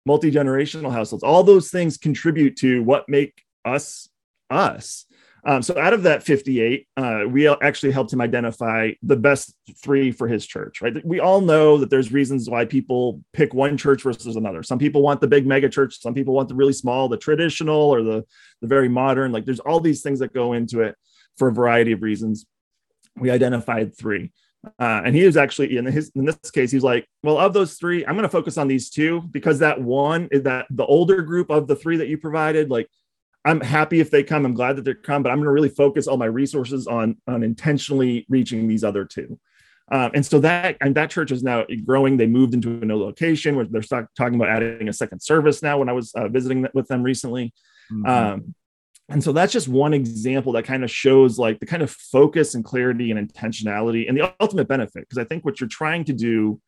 multi 0.04 0.30
generational 0.30 0.92
households. 0.92 1.24
All 1.24 1.42
those 1.42 1.70
things 1.70 1.96
contribute 1.96 2.56
to 2.58 2.82
what 2.82 3.08
make 3.08 3.42
us 3.64 4.08
us. 4.50 5.06
Um, 5.46 5.60
so 5.60 5.78
out 5.78 5.92
of 5.92 6.04
that 6.04 6.22
58, 6.22 6.88
uh, 6.96 7.24
we 7.28 7.46
actually 7.46 7.92
helped 7.92 8.12
him 8.12 8.22
identify 8.22 8.92
the 9.02 9.16
best 9.16 9.54
three 9.82 10.10
for 10.10 10.26
his 10.26 10.46
church, 10.46 10.80
right? 10.80 11.04
We 11.04 11.20
all 11.20 11.42
know 11.42 11.76
that 11.78 11.90
there's 11.90 12.12
reasons 12.12 12.48
why 12.48 12.64
people 12.64 13.20
pick 13.34 13.52
one 13.52 13.76
church 13.76 14.02
versus 14.02 14.36
another. 14.36 14.62
Some 14.62 14.78
people 14.78 15.02
want 15.02 15.20
the 15.20 15.26
big 15.26 15.46
mega 15.46 15.68
church, 15.68 16.00
some 16.00 16.14
people 16.14 16.32
want 16.32 16.48
the 16.48 16.54
really 16.54 16.72
small, 16.72 17.08
the 17.08 17.18
traditional 17.18 17.76
or 17.76 18.02
the, 18.02 18.24
the 18.62 18.66
very 18.66 18.88
modern. 18.88 19.32
Like 19.32 19.44
there's 19.44 19.60
all 19.60 19.80
these 19.80 20.00
things 20.00 20.20
that 20.20 20.32
go 20.32 20.54
into 20.54 20.80
it 20.80 20.96
for 21.36 21.48
a 21.48 21.52
variety 21.52 21.92
of 21.92 22.02
reasons. 22.02 22.46
We 23.16 23.30
identified 23.30 23.96
three. 23.96 24.32
Uh, 24.78 25.02
and 25.04 25.14
he 25.14 25.24
was 25.24 25.36
actually 25.36 25.76
in 25.76 25.84
his 25.84 26.10
in 26.14 26.24
this 26.24 26.50
case, 26.50 26.70
he's 26.70 26.82
like, 26.82 27.06
well, 27.22 27.36
of 27.36 27.52
those 27.52 27.74
three, 27.74 28.06
I'm 28.06 28.14
going 28.14 28.22
to 28.22 28.30
focus 28.30 28.56
on 28.56 28.66
these 28.66 28.88
two 28.88 29.20
because 29.20 29.58
that 29.58 29.78
one 29.78 30.28
is 30.32 30.44
that 30.44 30.66
the 30.70 30.86
older 30.86 31.20
group 31.20 31.50
of 31.50 31.66
the 31.66 31.76
three 31.76 31.98
that 31.98 32.08
you 32.08 32.16
provided, 32.16 32.70
like 32.70 32.88
I'm 33.44 33.60
happy 33.60 34.00
if 34.00 34.10
they 34.10 34.22
come. 34.22 34.46
I'm 34.46 34.54
glad 34.54 34.76
that 34.76 34.84
they're 34.84 34.94
come, 34.94 35.22
but 35.22 35.30
I'm 35.30 35.38
going 35.38 35.46
to 35.46 35.52
really 35.52 35.68
focus 35.68 36.06
all 36.06 36.16
my 36.16 36.26
resources 36.26 36.86
on 36.86 37.16
on 37.26 37.42
intentionally 37.42 38.26
reaching 38.28 38.66
these 38.66 38.84
other 38.84 39.04
two. 39.04 39.38
Um, 39.92 40.12
and 40.14 40.24
so 40.24 40.38
that 40.40 40.78
and 40.80 40.94
that 40.94 41.10
church 41.10 41.30
is 41.30 41.42
now 41.42 41.66
growing. 41.84 42.16
They 42.16 42.26
moved 42.26 42.54
into 42.54 42.70
a 42.70 42.84
new 42.84 42.96
location 42.96 43.56
where 43.56 43.66
they're 43.66 43.82
talking 43.82 44.36
about 44.36 44.48
adding 44.48 44.88
a 44.88 44.92
second 44.92 45.20
service 45.20 45.62
now. 45.62 45.78
When 45.78 45.88
I 45.88 45.92
was 45.92 46.12
uh, 46.14 46.28
visiting 46.28 46.66
with 46.72 46.88
them 46.88 47.02
recently, 47.02 47.52
mm-hmm. 47.92 48.06
um, 48.06 48.54
and 49.10 49.22
so 49.22 49.32
that's 49.32 49.52
just 49.52 49.68
one 49.68 49.92
example 49.92 50.52
that 50.52 50.64
kind 50.64 50.82
of 50.82 50.90
shows 50.90 51.38
like 51.38 51.60
the 51.60 51.66
kind 51.66 51.82
of 51.82 51.90
focus 51.90 52.54
and 52.54 52.64
clarity 52.64 53.10
and 53.10 53.30
intentionality 53.30 54.08
and 54.08 54.16
the 54.16 54.34
ultimate 54.40 54.68
benefit. 54.68 55.06
Because 55.06 55.18
I 55.18 55.24
think 55.24 55.44
what 55.44 55.60
you're 55.60 55.68
trying 55.68 56.04
to 56.04 56.14
do 56.14 56.60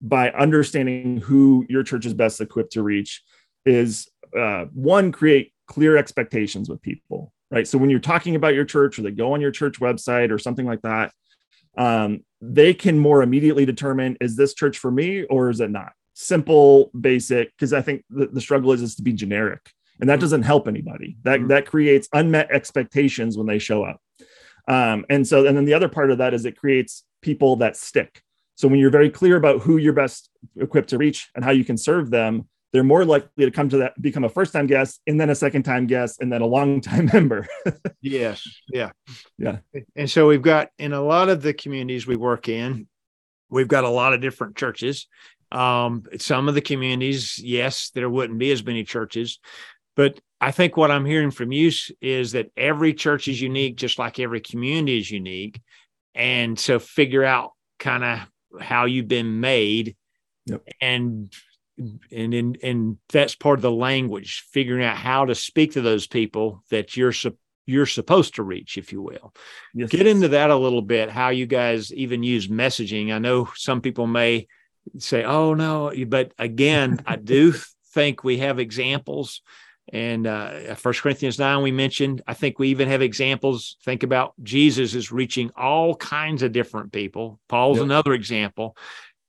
by 0.00 0.30
understanding 0.30 1.18
who 1.18 1.64
your 1.68 1.84
church 1.84 2.06
is 2.06 2.14
best 2.14 2.40
equipped 2.40 2.72
to 2.72 2.82
reach 2.82 3.22
is 3.64 4.08
uh, 4.36 4.64
one 4.72 5.12
create 5.12 5.51
clear 5.66 5.96
expectations 5.96 6.68
with 6.68 6.82
people, 6.82 7.32
right? 7.50 7.66
So 7.66 7.78
when 7.78 7.90
you're 7.90 8.00
talking 8.00 8.34
about 8.36 8.54
your 8.54 8.64
church 8.64 8.98
or 8.98 9.02
they 9.02 9.10
go 9.10 9.32
on 9.32 9.40
your 9.40 9.50
church 9.50 9.80
website 9.80 10.30
or 10.30 10.38
something 10.38 10.66
like 10.66 10.82
that, 10.82 11.12
um, 11.76 12.24
they 12.40 12.74
can 12.74 12.98
more 12.98 13.22
immediately 13.22 13.64
determine 13.64 14.16
is 14.20 14.36
this 14.36 14.54
church 14.54 14.78
for 14.78 14.90
me 14.90 15.24
or 15.24 15.50
is 15.50 15.60
it 15.60 15.70
not? 15.70 15.92
Simple, 16.14 16.90
basic, 16.98 17.50
because 17.56 17.72
I 17.72 17.80
think 17.80 18.04
the, 18.10 18.26
the 18.26 18.40
struggle 18.40 18.72
is, 18.72 18.82
is 18.82 18.96
to 18.96 19.02
be 19.02 19.12
generic 19.12 19.72
and 20.02 20.08
that 20.08 20.20
doesn't 20.20 20.42
help 20.42 20.66
anybody. 20.66 21.16
That 21.22 21.38
mm-hmm. 21.38 21.48
that 21.48 21.66
creates 21.66 22.08
unmet 22.12 22.50
expectations 22.50 23.38
when 23.38 23.46
they 23.46 23.60
show 23.60 23.84
up. 23.84 24.00
Um, 24.68 25.06
and 25.08 25.26
so, 25.26 25.46
and 25.46 25.56
then 25.56 25.64
the 25.64 25.74
other 25.74 25.88
part 25.88 26.10
of 26.10 26.18
that 26.18 26.34
is 26.34 26.44
it 26.44 26.56
creates 26.56 27.04
people 27.20 27.56
that 27.56 27.76
stick. 27.76 28.20
So 28.56 28.66
when 28.66 28.80
you're 28.80 28.90
very 28.90 29.10
clear 29.10 29.36
about 29.36 29.60
who 29.60 29.76
you're 29.76 29.92
best 29.92 30.28
equipped 30.56 30.90
to 30.90 30.98
reach 30.98 31.30
and 31.34 31.44
how 31.44 31.52
you 31.52 31.64
can 31.64 31.76
serve 31.76 32.10
them, 32.10 32.48
they're 32.72 32.82
more 32.82 33.04
likely 33.04 33.44
to 33.44 33.50
come 33.50 33.68
to 33.68 33.78
that 33.78 34.00
become 34.00 34.24
a 34.24 34.28
first 34.28 34.52
time 34.52 34.66
guest 34.66 35.00
and 35.06 35.20
then 35.20 35.30
a 35.30 35.34
second 35.34 35.62
time 35.62 35.86
guest 35.86 36.20
and 36.20 36.32
then 36.32 36.40
a 36.40 36.46
long 36.46 36.80
time 36.80 37.06
member. 37.12 37.46
Yes 38.00 38.46
yeah. 38.68 38.90
Yeah. 39.38 39.58
And 39.94 40.10
so 40.10 40.26
we've 40.26 40.42
got 40.42 40.70
in 40.78 40.92
a 40.92 41.02
lot 41.02 41.28
of 41.28 41.42
the 41.42 41.54
communities 41.54 42.06
we 42.06 42.16
work 42.16 42.48
in 42.48 42.86
we've 43.50 43.68
got 43.68 43.84
a 43.84 43.88
lot 43.88 44.14
of 44.14 44.20
different 44.20 44.56
churches. 44.56 45.06
Um, 45.50 46.04
some 46.18 46.48
of 46.48 46.54
the 46.54 46.62
communities 46.62 47.38
yes 47.38 47.90
there 47.90 48.08
wouldn't 48.08 48.38
be 48.38 48.52
as 48.52 48.64
many 48.64 48.84
churches. 48.84 49.38
But 49.94 50.18
i 50.40 50.50
think 50.50 50.76
what 50.76 50.90
i'm 50.90 51.04
hearing 51.04 51.30
from 51.30 51.52
you 51.52 51.70
is 52.00 52.32
that 52.32 52.50
every 52.56 52.94
church 52.94 53.28
is 53.28 53.40
unique 53.40 53.76
just 53.76 53.98
like 53.98 54.18
every 54.18 54.40
community 54.40 54.98
is 54.98 55.10
unique. 55.10 55.60
And 56.14 56.58
so 56.58 56.78
figure 56.78 57.24
out 57.24 57.52
kind 57.78 58.04
of 58.04 58.20
how 58.60 58.84
you've 58.84 59.08
been 59.08 59.40
made 59.40 59.96
yep. 60.46 60.62
and 60.80 61.32
and 61.78 62.34
in 62.34 62.56
and 62.62 62.98
that's 63.10 63.34
part 63.34 63.58
of 63.58 63.62
the 63.62 63.70
language 63.70 64.44
figuring 64.50 64.84
out 64.84 64.96
how 64.96 65.24
to 65.24 65.34
speak 65.34 65.72
to 65.72 65.80
those 65.80 66.06
people 66.06 66.62
that 66.70 66.96
you're 66.96 67.12
you're 67.64 67.86
supposed 67.86 68.34
to 68.34 68.42
reach 68.42 68.76
if 68.76 68.92
you 68.92 69.00
will. 69.00 69.32
Yes. 69.74 69.90
get 69.90 70.06
into 70.06 70.28
that 70.28 70.50
a 70.50 70.56
little 70.56 70.82
bit 70.82 71.10
how 71.10 71.30
you 71.30 71.46
guys 71.46 71.92
even 71.92 72.22
use 72.22 72.48
messaging. 72.48 73.12
I 73.12 73.18
know 73.18 73.48
some 73.54 73.80
people 73.80 74.06
may 74.06 74.48
say 74.98 75.24
oh 75.24 75.54
no 75.54 75.92
but 76.08 76.32
again 76.40 77.00
i 77.06 77.14
do 77.14 77.54
think 77.94 78.24
we 78.24 78.38
have 78.38 78.58
examples. 78.58 79.42
And 79.92 80.26
uh 80.26 80.74
first 80.74 81.02
corinthians 81.02 81.38
9 81.38 81.62
we 81.62 81.72
mentioned 81.72 82.22
i 82.26 82.34
think 82.34 82.58
we 82.58 82.68
even 82.68 82.88
have 82.88 83.02
examples. 83.02 83.76
Think 83.84 84.02
about 84.02 84.34
jesus 84.42 84.94
is 84.94 85.10
reaching 85.10 85.50
all 85.56 85.96
kinds 85.96 86.42
of 86.42 86.52
different 86.52 86.92
people. 86.92 87.40
Paul's 87.48 87.78
yep. 87.78 87.84
another 87.84 88.12
example. 88.12 88.76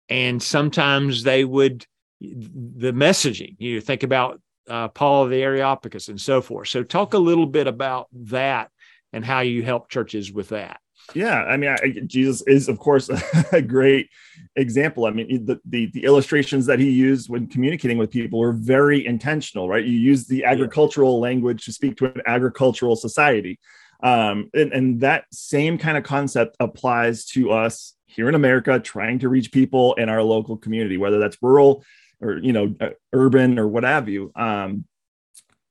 And 0.09 0.43
sometimes 0.43 1.23
they 1.23 1.45
would 1.45 1.87
the 2.23 2.93
messaging. 2.93 3.55
You 3.59 3.81
think 3.81 4.03
about 4.03 4.41
uh, 4.69 4.87
Paul 4.87 5.25
of 5.25 5.29
the 5.29 5.43
Areopagus 5.43 6.07
and 6.07 6.19
so 6.19 6.41
forth. 6.41 6.69
So, 6.69 6.83
talk 6.83 7.13
a 7.13 7.19
little 7.19 7.45
bit 7.45 7.67
about 7.67 8.07
that 8.13 8.71
and 9.11 9.23
how 9.23 9.41
you 9.41 9.63
help 9.63 9.89
churches 9.89 10.31
with 10.31 10.49
that. 10.49 10.79
Yeah, 11.13 11.43
I 11.43 11.57
mean, 11.57 11.69
I, 11.69 11.99
Jesus 12.05 12.41
is, 12.47 12.69
of 12.69 12.79
course, 12.79 13.09
a 13.51 13.61
great 13.61 14.09
example. 14.55 15.05
I 15.05 15.11
mean, 15.11 15.45
the, 15.45 15.59
the, 15.65 15.91
the 15.91 16.05
illustrations 16.05 16.65
that 16.67 16.79
he 16.79 16.89
used 16.89 17.29
when 17.29 17.47
communicating 17.47 17.97
with 17.97 18.09
people 18.09 18.39
were 18.39 18.53
very 18.53 19.05
intentional, 19.05 19.67
right? 19.67 19.83
You 19.83 19.99
use 19.99 20.27
the 20.27 20.45
agricultural 20.45 21.19
language 21.19 21.65
to 21.65 21.73
speak 21.73 21.97
to 21.97 22.05
an 22.05 22.21
agricultural 22.25 22.95
society, 22.95 23.59
um, 24.01 24.49
and, 24.53 24.71
and 24.71 25.01
that 25.01 25.25
same 25.31 25.77
kind 25.77 25.97
of 25.97 26.03
concept 26.03 26.55
applies 26.59 27.25
to 27.27 27.51
us 27.51 27.95
here 28.05 28.29
in 28.29 28.35
America, 28.35 28.79
trying 28.79 29.19
to 29.19 29.29
reach 29.29 29.51
people 29.51 29.93
in 29.95 30.07
our 30.07 30.21
local 30.21 30.57
community, 30.57 30.97
whether 30.97 31.19
that's 31.19 31.37
rural 31.41 31.83
or 32.23 32.37
you 32.37 32.53
know 32.53 32.73
uh, 32.79 32.89
urban 33.13 33.59
or 33.59 33.67
what 33.67 33.83
have 33.83 34.09
you 34.09 34.31
um, 34.35 34.85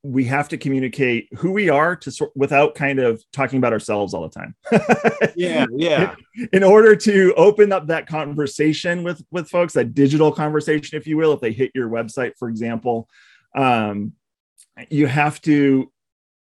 we 0.05 0.25
have 0.25 0.49
to 0.49 0.57
communicate 0.57 1.29
who 1.37 1.53
we 1.53 1.69
are 1.69 1.95
to 1.95 2.11
sort 2.11 2.33
without 2.35 2.75
kind 2.75 2.99
of 2.99 3.23
talking 3.33 3.59
about 3.59 3.73
ourselves 3.73 4.15
all 4.15 4.23
the 4.23 4.29
time. 4.29 4.55
Yeah 5.37 5.67
yeah. 5.73 6.15
In, 6.37 6.49
in, 6.53 6.65
order 6.65 6.97
to 6.97 7.33
open 7.37 7.73
up 7.73 7.87
that 7.87 8.07
conversation 8.07 9.03
with 9.03 9.25
with 9.31 9.49
folks 9.49 9.73
that 9.75 9.95
digital 9.95 10.33
conversation 10.33 10.99
if 10.99 11.07
you 11.07 11.17
will 11.17 11.33
if 11.33 11.41
they 11.41 11.53
hit 11.53 11.71
your 11.75 11.89
website 11.89 12.33
for 12.39 12.49
example 12.49 13.09
um, 13.57 14.13
you 14.91 15.07
have 15.07 15.41
to 15.43 15.91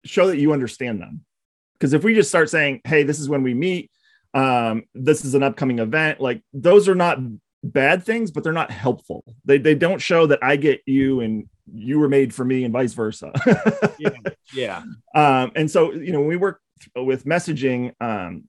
show 0.06 0.28
that 0.28 0.38
you 0.38 0.54
understand 0.54 1.02
them. 1.02 1.26
Because 1.74 1.94
if 1.94 2.04
we 2.04 2.14
just 2.14 2.30
start 2.30 2.50
saying 2.50 2.82
hey 2.86 3.04
this 3.04 3.20
is 3.20 3.28
when 3.28 3.44
we 3.44 3.54
meet 3.54 3.92
um, 4.34 4.84
this 4.94 5.26
is 5.26 5.34
an 5.34 5.44
upcoming 5.44 5.80
event 5.80 6.22
like 6.22 6.44
those 6.54 6.88
are 6.88 6.96
not 6.96 7.18
bad 7.64 8.04
things, 8.04 8.32
but 8.32 8.44
they're 8.44 8.54
not 8.54 8.72
helpful. 8.72 9.24
They 9.46 9.58
they 9.58 9.76
don't 9.76 10.02
show 10.02 10.28
that 10.28 10.40
I 10.44 10.56
get 10.56 10.82
you 10.86 11.22
and 11.22 11.50
you 11.74 12.00
were 12.00 12.10
made 12.10 12.34
for 12.34 12.46
me 12.46 12.64
and 12.64 12.74
vice 12.74 12.94
versa. 12.94 13.32
yeah. 14.00 14.10
Yeah. 14.54 14.84
Um, 15.14 15.52
and 15.56 15.70
so 15.70 15.92
you 15.94 16.12
know 16.12 16.20
when 16.20 16.30
we 16.30 16.38
work 16.38 16.62
with 16.96 17.26
messaging, 17.26 17.94
um, 18.02 18.46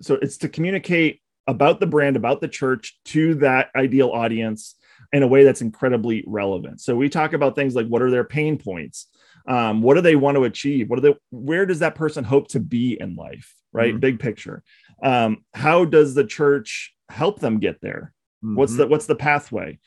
so 0.00 0.14
it's 0.14 0.38
to 0.38 0.48
communicate 0.48 1.20
about 1.46 1.80
the 1.80 1.86
brand, 1.86 2.16
about 2.16 2.40
the 2.40 2.48
church 2.48 2.98
to 3.06 3.34
that 3.36 3.70
ideal 3.74 4.10
audience 4.10 4.76
in 5.12 5.22
a 5.22 5.26
way 5.26 5.44
that's 5.44 5.60
incredibly 5.60 6.24
relevant. 6.26 6.80
So 6.80 6.96
we 6.96 7.08
talk 7.08 7.32
about 7.32 7.54
things 7.54 7.74
like 7.74 7.86
what 7.86 8.02
are 8.02 8.10
their 8.10 8.24
pain 8.24 8.58
points, 8.58 9.08
um, 9.46 9.82
what 9.82 9.94
do 9.94 10.00
they 10.00 10.16
want 10.16 10.36
to 10.36 10.44
achieve, 10.44 10.88
what 10.88 10.98
are 10.98 11.02
they, 11.02 11.14
where 11.30 11.66
does 11.66 11.80
that 11.80 11.94
person 11.94 12.24
hope 12.24 12.48
to 12.48 12.60
be 12.60 12.96
in 12.98 13.16
life, 13.16 13.54
right? 13.72 13.90
Mm-hmm. 13.90 14.00
Big 14.00 14.20
picture. 14.20 14.62
Um, 15.02 15.44
how 15.52 15.84
does 15.84 16.14
the 16.14 16.24
church 16.24 16.94
help 17.08 17.40
them 17.40 17.58
get 17.58 17.80
there? 17.80 18.14
Mm-hmm. 18.44 18.56
What's 18.56 18.76
the 18.76 18.86
what's 18.86 19.06
the 19.06 19.16
pathway? 19.16 19.78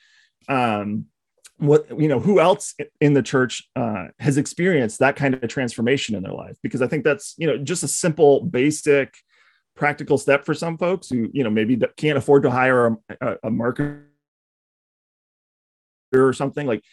Um, 0.47 1.07
what 1.57 1.87
you 1.99 2.07
know 2.07 2.19
who 2.19 2.39
else 2.39 2.75
in 2.99 3.13
the 3.13 3.21
church 3.21 3.63
uh, 3.75 4.07
has 4.19 4.37
experienced 4.37 4.99
that 4.99 5.15
kind 5.15 5.35
of 5.35 5.47
transformation 5.47 6.15
in 6.15 6.23
their 6.23 6.33
life 6.33 6.57
because 6.61 6.81
i 6.81 6.87
think 6.87 7.03
that's 7.03 7.33
you 7.37 7.47
know 7.47 7.57
just 7.57 7.83
a 7.83 7.87
simple 7.87 8.41
basic 8.41 9.15
practical 9.75 10.17
step 10.17 10.45
for 10.45 10.53
some 10.53 10.77
folks 10.77 11.09
who 11.09 11.29
you 11.33 11.43
know 11.43 11.49
maybe 11.49 11.79
can't 11.97 12.17
afford 12.17 12.43
to 12.43 12.51
hire 12.51 12.87
a, 12.87 12.97
a, 13.21 13.31
a 13.43 13.49
marketer 13.49 14.03
or 16.13 16.33
something 16.33 16.67
like 16.67 16.83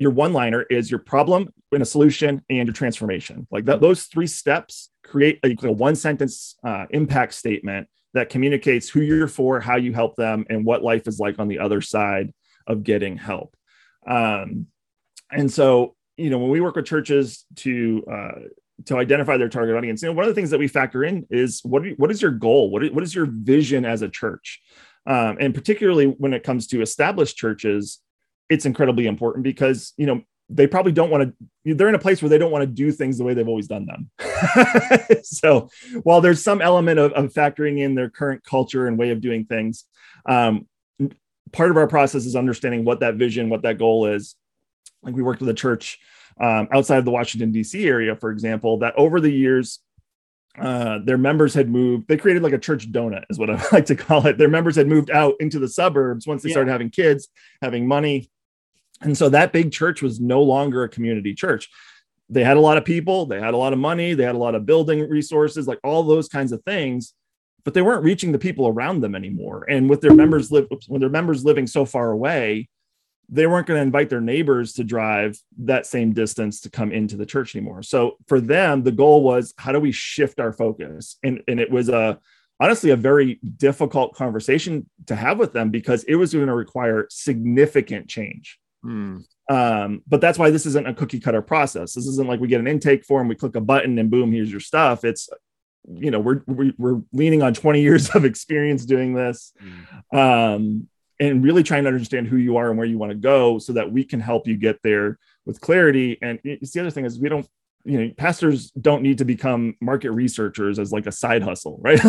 your 0.00 0.10
one 0.10 0.32
liner 0.32 0.62
is 0.62 0.90
your 0.90 1.00
problem 1.00 1.48
and 1.72 1.82
a 1.82 1.86
solution 1.86 2.42
and 2.50 2.66
your 2.66 2.74
transformation 2.74 3.46
like 3.50 3.66
that 3.66 3.80
those 3.80 4.04
three 4.04 4.26
steps 4.26 4.90
create 5.04 5.38
a, 5.44 5.56
a 5.66 5.72
one 5.72 5.94
sentence 5.94 6.56
uh, 6.64 6.86
impact 6.90 7.34
statement 7.34 7.88
that 8.14 8.30
communicates 8.30 8.88
who 8.88 9.00
you're 9.00 9.28
for, 9.28 9.60
how 9.60 9.76
you 9.76 9.92
help 9.92 10.16
them, 10.16 10.46
and 10.48 10.64
what 10.64 10.82
life 10.82 11.06
is 11.06 11.18
like 11.18 11.38
on 11.38 11.48
the 11.48 11.58
other 11.58 11.80
side 11.80 12.32
of 12.66 12.82
getting 12.82 13.16
help. 13.16 13.56
Um, 14.06 14.66
and 15.30 15.50
so, 15.50 15.94
you 16.16 16.30
know, 16.30 16.38
when 16.38 16.50
we 16.50 16.60
work 16.60 16.76
with 16.76 16.86
churches 16.86 17.44
to 17.56 18.04
uh, 18.10 18.40
to 18.86 18.96
identify 18.96 19.36
their 19.36 19.48
target 19.48 19.76
audience, 19.76 20.02
you 20.02 20.08
know, 20.08 20.14
one 20.14 20.24
of 20.24 20.28
the 20.28 20.34
things 20.34 20.50
that 20.50 20.58
we 20.58 20.68
factor 20.68 21.04
in 21.04 21.26
is 21.30 21.60
what 21.64 21.82
what 21.96 22.10
is 22.10 22.22
your 22.22 22.30
goal? 22.30 22.70
What 22.70 22.84
is, 22.84 22.90
what 22.92 23.04
is 23.04 23.14
your 23.14 23.26
vision 23.30 23.84
as 23.84 24.02
a 24.02 24.08
church? 24.08 24.60
Um, 25.06 25.36
and 25.40 25.54
particularly 25.54 26.06
when 26.06 26.34
it 26.34 26.42
comes 26.42 26.66
to 26.68 26.82
established 26.82 27.36
churches, 27.36 28.00
it's 28.48 28.66
incredibly 28.66 29.06
important 29.06 29.44
because 29.44 29.92
you 29.96 30.06
know 30.06 30.22
they 30.50 30.66
probably 30.66 30.92
don't 30.92 31.10
want 31.10 31.34
to 31.64 31.74
they're 31.74 31.88
in 31.88 31.94
a 31.94 31.98
place 31.98 32.22
where 32.22 32.28
they 32.28 32.38
don't 32.38 32.50
want 32.50 32.62
to 32.62 32.66
do 32.66 32.90
things 32.90 33.18
the 33.18 33.24
way 33.24 33.34
they've 33.34 33.48
always 33.48 33.66
done 33.66 33.86
them 33.86 34.10
so 35.22 35.68
while 36.02 36.20
there's 36.20 36.42
some 36.42 36.62
element 36.62 36.98
of, 36.98 37.12
of, 37.12 37.32
factoring 37.32 37.78
in 37.78 37.94
their 37.94 38.08
current 38.08 38.42
culture 38.44 38.86
and 38.86 38.98
way 38.98 39.10
of 39.10 39.20
doing 39.20 39.44
things 39.44 39.84
um, 40.26 40.66
part 41.52 41.70
of 41.70 41.76
our 41.76 41.86
process 41.86 42.24
is 42.24 42.36
understanding 42.36 42.84
what 42.84 43.00
that 43.00 43.16
vision 43.16 43.50
what 43.50 43.62
that 43.62 43.78
goal 43.78 44.06
is 44.06 44.36
like 45.02 45.14
we 45.14 45.22
worked 45.22 45.40
with 45.40 45.50
a 45.50 45.54
church 45.54 45.98
um, 46.40 46.68
outside 46.72 46.98
of 46.98 47.04
the 47.04 47.10
washington 47.10 47.52
d.c 47.52 47.86
area 47.86 48.16
for 48.16 48.30
example 48.30 48.78
that 48.78 48.94
over 48.96 49.20
the 49.20 49.30
years 49.30 49.80
uh, 50.58 50.98
their 51.04 51.18
members 51.18 51.54
had 51.54 51.68
moved. 51.68 52.08
They 52.08 52.16
created 52.16 52.42
like 52.42 52.52
a 52.52 52.58
church 52.58 52.90
donut, 52.90 53.24
is 53.30 53.38
what 53.38 53.48
I 53.48 53.62
like 53.72 53.86
to 53.86 53.94
call 53.94 54.26
it. 54.26 54.38
Their 54.38 54.48
members 54.48 54.74
had 54.74 54.88
moved 54.88 55.08
out 55.08 55.34
into 55.38 55.60
the 55.60 55.68
suburbs 55.68 56.26
once 56.26 56.42
they 56.42 56.48
yeah. 56.48 56.54
started 56.54 56.72
having 56.72 56.90
kids, 56.90 57.28
having 57.62 57.86
money, 57.86 58.28
and 59.00 59.16
so 59.16 59.28
that 59.28 59.52
big 59.52 59.72
church 59.72 60.02
was 60.02 60.20
no 60.20 60.42
longer 60.42 60.82
a 60.82 60.88
community 60.88 61.34
church. 61.34 61.68
They 62.28 62.44
had 62.44 62.56
a 62.56 62.60
lot 62.60 62.76
of 62.76 62.84
people, 62.84 63.26
they 63.26 63.40
had 63.40 63.54
a 63.54 63.58
lot 63.58 63.72
of 63.72 63.78
money, 63.78 64.14
they 64.14 64.24
had 64.24 64.34
a 64.34 64.38
lot 64.38 64.54
of 64.54 64.66
building 64.66 65.08
resources, 65.08 65.66
like 65.66 65.80
all 65.82 66.02
those 66.02 66.28
kinds 66.28 66.52
of 66.52 66.62
things, 66.64 67.14
but 67.64 67.74
they 67.74 67.82
weren't 67.82 68.04
reaching 68.04 68.32
the 68.32 68.38
people 68.38 68.68
around 68.68 69.00
them 69.00 69.14
anymore. 69.14 69.64
And 69.68 69.88
with 69.88 70.00
their 70.00 70.14
members 70.14 70.50
live 70.52 70.66
when 70.88 71.00
their 71.00 71.08
members 71.08 71.44
living 71.44 71.66
so 71.66 71.84
far 71.84 72.10
away, 72.10 72.68
they 73.30 73.46
weren't 73.46 73.66
going 73.66 73.78
to 73.78 73.82
invite 73.82 74.08
their 74.08 74.20
neighbors 74.20 74.72
to 74.74 74.84
drive 74.84 75.38
that 75.58 75.86
same 75.86 76.12
distance 76.12 76.60
to 76.62 76.70
come 76.70 76.92
into 76.92 77.16
the 77.16 77.26
church 77.26 77.54
anymore. 77.54 77.82
So 77.82 78.16
for 78.26 78.40
them, 78.40 78.82
the 78.82 78.92
goal 78.92 79.22
was 79.22 79.52
how 79.58 79.72
do 79.72 79.80
we 79.80 79.92
shift 79.92 80.40
our 80.40 80.52
focus? 80.52 81.16
And, 81.22 81.42
and 81.46 81.60
it 81.60 81.70
was 81.70 81.88
a 81.88 82.18
honestly 82.60 82.90
a 82.90 82.96
very 82.96 83.38
difficult 83.56 84.14
conversation 84.14 84.88
to 85.06 85.14
have 85.14 85.38
with 85.38 85.52
them 85.52 85.70
because 85.70 86.04
it 86.04 86.16
was 86.16 86.32
going 86.32 86.46
to 86.46 86.54
require 86.54 87.06
significant 87.10 88.08
change. 88.08 88.58
Hmm. 88.82 89.18
Um, 89.50 90.02
but 90.06 90.20
that's 90.20 90.38
why 90.38 90.50
this 90.50 90.66
isn't 90.66 90.86
a 90.86 90.94
cookie 90.94 91.20
cutter 91.20 91.42
process. 91.42 91.94
This 91.94 92.06
isn't 92.06 92.28
like 92.28 92.40
we 92.40 92.48
get 92.48 92.60
an 92.60 92.68
intake 92.68 93.04
form, 93.04 93.28
we 93.28 93.34
click 93.34 93.56
a 93.56 93.60
button, 93.60 93.98
and 93.98 94.10
boom, 94.10 94.32
here's 94.32 94.50
your 94.50 94.60
stuff. 94.60 95.04
It's 95.04 95.28
you 95.90 96.10
know 96.10 96.20
we're 96.20 96.42
we're 96.46 97.00
leaning 97.12 97.42
on 97.42 97.54
20 97.54 97.80
years 97.80 98.10
of 98.10 98.24
experience 98.24 98.84
doing 98.84 99.14
this, 99.14 99.52
hmm. 99.58 100.16
um, 100.16 100.88
and 101.18 101.42
really 101.42 101.62
trying 101.62 101.84
to 101.84 101.88
understand 101.88 102.28
who 102.28 102.36
you 102.36 102.56
are 102.58 102.68
and 102.68 102.78
where 102.78 102.86
you 102.86 102.98
want 102.98 103.10
to 103.10 103.18
go, 103.18 103.58
so 103.58 103.72
that 103.72 103.90
we 103.90 104.04
can 104.04 104.20
help 104.20 104.46
you 104.46 104.56
get 104.56 104.80
there 104.82 105.18
with 105.46 105.60
clarity. 105.60 106.18
And 106.20 106.38
it's 106.44 106.72
the 106.72 106.80
other 106.80 106.90
thing 106.90 107.06
is 107.06 107.18
we 107.18 107.28
don't 107.28 107.48
you 107.84 107.98
know 107.98 108.12
pastors 108.16 108.70
don't 108.72 109.02
need 109.02 109.18
to 109.18 109.24
become 109.24 109.74
market 109.80 110.10
researchers 110.10 110.78
as 110.78 110.92
like 110.92 111.06
a 111.06 111.12
side 111.12 111.42
hustle 111.42 111.80
right? 111.82 112.00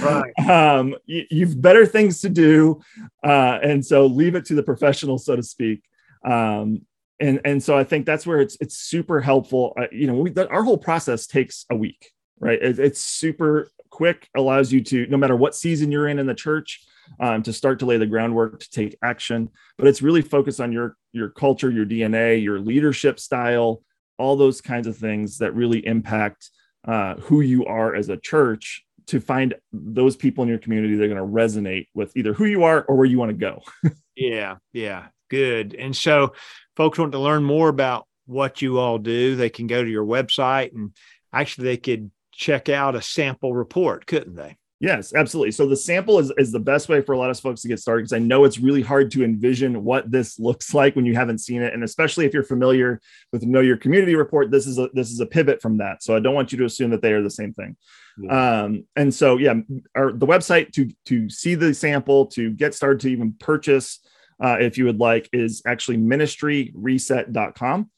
Right. 0.00 0.32
Um 0.48 0.94
you, 1.06 1.24
you've 1.30 1.60
better 1.60 1.86
things 1.86 2.20
to 2.22 2.28
do 2.28 2.80
uh 3.22 3.58
and 3.62 3.84
so 3.84 4.06
leave 4.06 4.34
it 4.34 4.44
to 4.46 4.54
the 4.54 4.62
professionals 4.62 5.24
so 5.24 5.36
to 5.36 5.42
speak. 5.42 5.82
Um 6.24 6.82
and 7.20 7.40
and 7.44 7.62
so 7.62 7.76
i 7.78 7.84
think 7.84 8.06
that's 8.06 8.26
where 8.26 8.40
it's 8.40 8.56
it's 8.60 8.76
super 8.76 9.20
helpful. 9.20 9.74
Uh, 9.78 9.86
you 9.92 10.06
know 10.06 10.14
we, 10.14 10.30
that, 10.30 10.50
our 10.50 10.62
whole 10.62 10.78
process 10.78 11.26
takes 11.26 11.64
a 11.70 11.76
week 11.76 12.12
right? 12.40 12.62
It, 12.62 12.78
it's 12.78 13.00
super 13.00 13.70
quick 13.90 14.28
allows 14.36 14.72
you 14.72 14.82
to 14.82 15.06
no 15.06 15.16
matter 15.16 15.36
what 15.36 15.54
season 15.54 15.90
you're 15.90 16.08
in 16.08 16.18
in 16.18 16.26
the 16.26 16.34
church 16.34 16.84
um, 17.20 17.42
to 17.42 17.52
start 17.52 17.78
to 17.78 17.86
lay 17.86 17.96
the 17.96 18.06
groundwork 18.06 18.60
to 18.60 18.70
take 18.70 18.96
action. 19.02 19.50
But 19.78 19.86
it's 19.86 20.02
really 20.02 20.22
focused 20.22 20.60
on 20.60 20.72
your 20.72 20.96
your 21.12 21.30
culture 21.30 21.70
your 21.70 21.86
dna 21.86 22.42
your 22.42 22.58
leadership 22.58 23.20
style 23.20 23.82
all 24.18 24.36
those 24.36 24.60
kinds 24.60 24.86
of 24.86 24.96
things 24.96 25.38
that 25.38 25.54
really 25.54 25.84
impact 25.86 26.50
uh, 26.86 27.14
who 27.14 27.40
you 27.40 27.64
are 27.66 27.94
as 27.94 28.08
a 28.08 28.16
church 28.16 28.84
to 29.06 29.20
find 29.20 29.54
those 29.72 30.16
people 30.16 30.42
in 30.42 30.48
your 30.48 30.58
community 30.58 30.96
that 30.96 31.04
are 31.04 31.08
going 31.08 31.18
to 31.18 31.24
resonate 31.24 31.88
with 31.94 32.16
either 32.16 32.32
who 32.32 32.44
you 32.44 32.64
are 32.64 32.84
or 32.84 32.96
where 32.96 33.06
you 33.06 33.18
want 33.18 33.30
to 33.30 33.36
go. 33.36 33.62
yeah, 34.16 34.56
yeah, 34.72 35.06
good. 35.28 35.74
And 35.74 35.94
so, 35.94 36.32
folks 36.76 36.98
want 36.98 37.12
to 37.12 37.18
learn 37.18 37.44
more 37.44 37.68
about 37.68 38.06
what 38.26 38.62
you 38.62 38.78
all 38.78 38.98
do, 38.98 39.36
they 39.36 39.50
can 39.50 39.66
go 39.66 39.82
to 39.82 39.90
your 39.90 40.04
website 40.04 40.72
and 40.72 40.92
actually 41.32 41.64
they 41.64 41.76
could 41.76 42.10
check 42.32 42.68
out 42.68 42.96
a 42.96 43.02
sample 43.02 43.54
report, 43.54 44.06
couldn't 44.06 44.34
they? 44.34 44.56
Yes, 44.80 45.14
absolutely. 45.14 45.52
So 45.52 45.66
the 45.66 45.76
sample 45.76 46.18
is, 46.18 46.32
is 46.36 46.50
the 46.52 46.60
best 46.60 46.88
way 46.88 47.00
for 47.00 47.12
a 47.12 47.18
lot 47.18 47.30
of 47.30 47.38
folks 47.38 47.62
to 47.62 47.68
get 47.68 47.78
started 47.80 48.02
because 48.02 48.12
I 48.12 48.18
know 48.18 48.44
it's 48.44 48.58
really 48.58 48.82
hard 48.82 49.10
to 49.12 49.24
envision 49.24 49.84
what 49.84 50.10
this 50.10 50.38
looks 50.38 50.74
like 50.74 50.96
when 50.96 51.06
you 51.06 51.14
haven't 51.14 51.38
seen 51.38 51.62
it, 51.62 51.72
and 51.72 51.84
especially 51.84 52.26
if 52.26 52.34
you're 52.34 52.42
familiar 52.42 53.00
with 53.32 53.44
Know 53.44 53.60
Your 53.60 53.76
Community 53.76 54.14
report, 54.14 54.50
this 54.50 54.66
is 54.66 54.78
a 54.78 54.88
this 54.92 55.10
is 55.10 55.20
a 55.20 55.26
pivot 55.26 55.62
from 55.62 55.78
that. 55.78 56.02
So 56.02 56.16
I 56.16 56.20
don't 56.20 56.34
want 56.34 56.52
you 56.52 56.58
to 56.58 56.64
assume 56.64 56.90
that 56.90 57.02
they 57.02 57.12
are 57.12 57.22
the 57.22 57.30
same 57.30 57.52
thing. 57.52 57.76
Yeah. 58.18 58.62
Um, 58.62 58.84
and 58.96 59.12
so 59.12 59.38
yeah, 59.38 59.54
our, 59.94 60.12
the 60.12 60.26
website 60.26 60.72
to 60.72 60.90
to 61.06 61.30
see 61.30 61.54
the 61.54 61.72
sample 61.72 62.26
to 62.26 62.50
get 62.50 62.74
started 62.74 63.00
to 63.00 63.08
even 63.08 63.34
purchase 63.38 64.00
uh, 64.42 64.56
if 64.60 64.76
you 64.76 64.84
would 64.86 64.98
like 64.98 65.28
is 65.32 65.62
actually 65.66 65.96
ministryreset.com. 65.98 67.90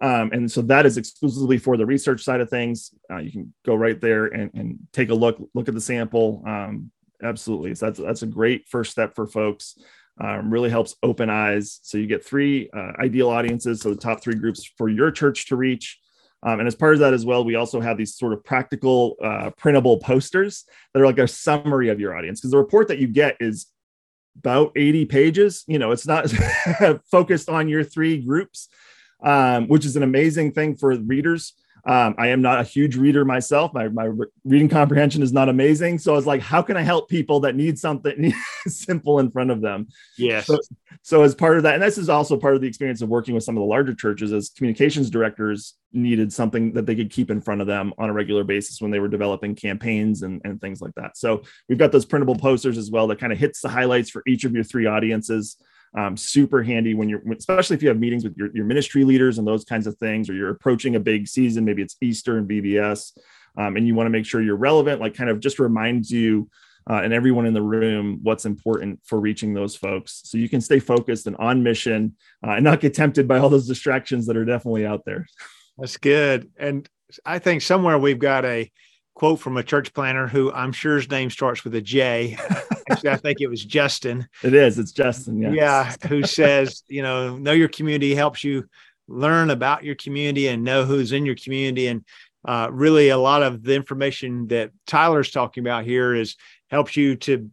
Um, 0.00 0.30
and 0.32 0.50
so 0.50 0.62
that 0.62 0.84
is 0.84 0.98
exclusively 0.98 1.58
for 1.58 1.76
the 1.76 1.86
research 1.86 2.22
side 2.22 2.40
of 2.40 2.50
things. 2.50 2.92
Uh, 3.10 3.18
you 3.18 3.32
can 3.32 3.54
go 3.64 3.74
right 3.74 4.00
there 4.00 4.26
and, 4.26 4.50
and, 4.54 4.78
take 4.92 5.08
a 5.08 5.14
look, 5.14 5.38
look 5.54 5.68
at 5.68 5.74
the 5.74 5.80
sample. 5.80 6.42
Um, 6.46 6.90
absolutely. 7.22 7.74
So 7.74 7.86
that's, 7.86 7.98
that's 7.98 8.22
a 8.22 8.26
great 8.26 8.68
first 8.68 8.90
step 8.90 9.14
for 9.14 9.26
folks. 9.26 9.78
Um, 10.20 10.50
really 10.50 10.70
helps 10.70 10.96
open 11.02 11.30
eyes. 11.30 11.80
So 11.82 11.98
you 11.98 12.06
get 12.06 12.24
three 12.24 12.70
uh, 12.74 12.92
ideal 12.98 13.30
audiences. 13.30 13.80
So 13.80 13.90
the 13.90 13.96
top 13.96 14.22
three 14.22 14.34
groups 14.34 14.70
for 14.76 14.88
your 14.88 15.10
church 15.10 15.46
to 15.48 15.56
reach. 15.56 15.98
Um, 16.42 16.60
and 16.60 16.66
as 16.66 16.74
part 16.74 16.94
of 16.94 17.00
that 17.00 17.14
as 17.14 17.24
well, 17.24 17.44
we 17.44 17.54
also 17.54 17.80
have 17.80 17.96
these 17.96 18.16
sort 18.16 18.32
of 18.32 18.44
practical 18.44 19.16
uh, 19.22 19.50
printable 19.56 19.98
posters 19.98 20.64
that 20.92 21.00
are 21.00 21.06
like 21.06 21.18
a 21.18 21.28
summary 21.28 21.88
of 21.88 22.00
your 22.00 22.16
audience 22.16 22.40
because 22.40 22.50
the 22.50 22.58
report 22.58 22.88
that 22.88 22.98
you 22.98 23.08
get 23.08 23.36
is 23.40 23.66
about 24.38 24.72
80 24.76 25.06
pages. 25.06 25.64
You 25.66 25.78
know, 25.78 25.90
it's 25.92 26.06
not 26.06 26.30
focused 27.10 27.48
on 27.48 27.68
your 27.68 27.82
three 27.82 28.18
groups 28.18 28.68
um, 29.22 29.68
which 29.68 29.84
is 29.84 29.96
an 29.96 30.02
amazing 30.02 30.52
thing 30.52 30.76
for 30.76 30.96
readers. 30.96 31.54
Um, 31.86 32.16
I 32.18 32.28
am 32.28 32.42
not 32.42 32.58
a 32.58 32.64
huge 32.64 32.96
reader 32.96 33.24
myself. 33.24 33.72
My, 33.72 33.86
my 33.88 34.10
reading 34.44 34.68
comprehension 34.68 35.22
is 35.22 35.32
not 35.32 35.48
amazing. 35.48 35.98
So 35.98 36.12
I 36.12 36.16
was 36.16 36.26
like, 36.26 36.40
how 36.40 36.60
can 36.60 36.76
I 36.76 36.82
help 36.82 37.08
people 37.08 37.38
that 37.40 37.54
need 37.54 37.78
something 37.78 38.34
simple 38.66 39.20
in 39.20 39.30
front 39.30 39.52
of 39.52 39.60
them? 39.60 39.86
Yes. 40.18 40.46
So, 40.46 40.58
so, 41.02 41.22
as 41.22 41.36
part 41.36 41.56
of 41.56 41.62
that, 41.62 41.74
and 41.74 41.82
this 41.82 41.96
is 41.96 42.08
also 42.08 42.36
part 42.36 42.56
of 42.56 42.60
the 42.60 42.66
experience 42.66 43.02
of 43.02 43.08
working 43.08 43.34
with 43.34 43.44
some 43.44 43.56
of 43.56 43.60
the 43.60 43.66
larger 43.66 43.94
churches 43.94 44.32
as 44.32 44.48
communications 44.48 45.10
directors 45.10 45.74
needed 45.92 46.32
something 46.32 46.72
that 46.72 46.86
they 46.86 46.96
could 46.96 47.10
keep 47.10 47.30
in 47.30 47.40
front 47.40 47.60
of 47.60 47.68
them 47.68 47.92
on 47.98 48.10
a 48.10 48.12
regular 48.12 48.42
basis 48.42 48.80
when 48.80 48.90
they 48.90 48.98
were 48.98 49.06
developing 49.06 49.54
campaigns 49.54 50.22
and, 50.22 50.40
and 50.44 50.60
things 50.60 50.80
like 50.80 50.94
that. 50.96 51.16
So 51.16 51.42
we've 51.68 51.78
got 51.78 51.92
those 51.92 52.04
printable 52.04 52.34
posters 52.34 52.78
as 52.78 52.90
well 52.90 53.06
that 53.06 53.20
kind 53.20 53.32
of 53.32 53.38
hits 53.38 53.60
the 53.60 53.68
highlights 53.68 54.10
for 54.10 54.24
each 54.26 54.42
of 54.42 54.52
your 54.52 54.64
three 54.64 54.86
audiences 54.86 55.56
um, 55.96 56.16
super 56.16 56.62
handy 56.62 56.94
when 56.94 57.08
you're 57.08 57.22
especially 57.32 57.74
if 57.74 57.82
you 57.82 57.88
have 57.88 57.98
meetings 57.98 58.24
with 58.24 58.36
your, 58.36 58.50
your 58.54 58.64
ministry 58.64 59.04
leaders 59.04 59.38
and 59.38 59.46
those 59.46 59.64
kinds 59.64 59.86
of 59.86 59.96
things 59.96 60.28
or 60.28 60.34
you're 60.34 60.50
approaching 60.50 60.96
a 60.96 61.00
big 61.00 61.26
season 61.26 61.64
maybe 61.64 61.82
it's 61.82 61.96
easter 62.00 62.38
and 62.38 62.48
VBS 62.48 63.16
um, 63.56 63.76
and 63.76 63.86
you 63.86 63.94
want 63.94 64.06
to 64.06 64.10
make 64.10 64.26
sure 64.26 64.42
you're 64.42 64.56
relevant 64.56 65.00
like 65.00 65.14
kind 65.14 65.30
of 65.30 65.40
just 65.40 65.58
reminds 65.58 66.10
you 66.10 66.48
uh, 66.88 67.00
and 67.02 67.12
everyone 67.12 67.46
in 67.46 67.54
the 67.54 67.62
room 67.62 68.20
what's 68.22 68.44
important 68.44 69.00
for 69.04 69.18
reaching 69.18 69.52
those 69.52 69.74
folks. 69.74 70.20
So 70.24 70.38
you 70.38 70.48
can 70.48 70.60
stay 70.60 70.78
focused 70.78 71.26
and 71.26 71.34
on 71.38 71.64
mission 71.64 72.14
uh, 72.46 72.52
and 72.52 72.64
not 72.64 72.78
get 72.78 72.94
tempted 72.94 73.26
by 73.26 73.38
all 73.38 73.48
those 73.48 73.66
distractions 73.66 74.26
that 74.26 74.36
are 74.36 74.44
definitely 74.44 74.86
out 74.86 75.04
there. 75.04 75.26
That's 75.78 75.96
good. 75.96 76.48
And 76.56 76.88
i 77.24 77.38
think 77.38 77.62
somewhere 77.62 77.98
we've 77.98 78.18
got 78.18 78.44
a 78.44 78.70
quote 79.14 79.40
from 79.40 79.56
a 79.56 79.62
church 79.62 79.94
planner 79.94 80.26
who 80.26 80.52
i'm 80.52 80.72
sure 80.72 80.96
his 80.96 81.10
name 81.10 81.30
starts 81.30 81.64
with 81.64 81.74
a 81.74 81.80
j 81.80 82.36
Actually, 82.90 83.10
I 83.10 83.16
think 83.16 83.40
it 83.40 83.48
was 83.48 83.64
Justin. 83.64 84.28
It 84.42 84.54
is. 84.54 84.78
It's 84.78 84.92
Justin. 84.92 85.40
Yeah. 85.40 85.52
Yeah. 85.52 85.94
Who 86.08 86.22
says, 86.24 86.82
you 86.88 87.02
know, 87.02 87.36
know 87.36 87.52
your 87.52 87.68
community 87.68 88.14
helps 88.14 88.44
you 88.44 88.68
learn 89.08 89.50
about 89.50 89.84
your 89.84 89.94
community 89.94 90.48
and 90.48 90.64
know 90.64 90.84
who's 90.84 91.12
in 91.12 91.26
your 91.26 91.36
community. 91.36 91.86
And 91.88 92.04
uh, 92.44 92.68
really, 92.70 93.08
a 93.08 93.18
lot 93.18 93.42
of 93.42 93.62
the 93.62 93.74
information 93.74 94.48
that 94.48 94.70
Tyler's 94.86 95.30
talking 95.30 95.62
about 95.62 95.84
here 95.84 96.14
is 96.14 96.36
helps 96.70 96.96
you 96.96 97.16
to, 97.16 97.50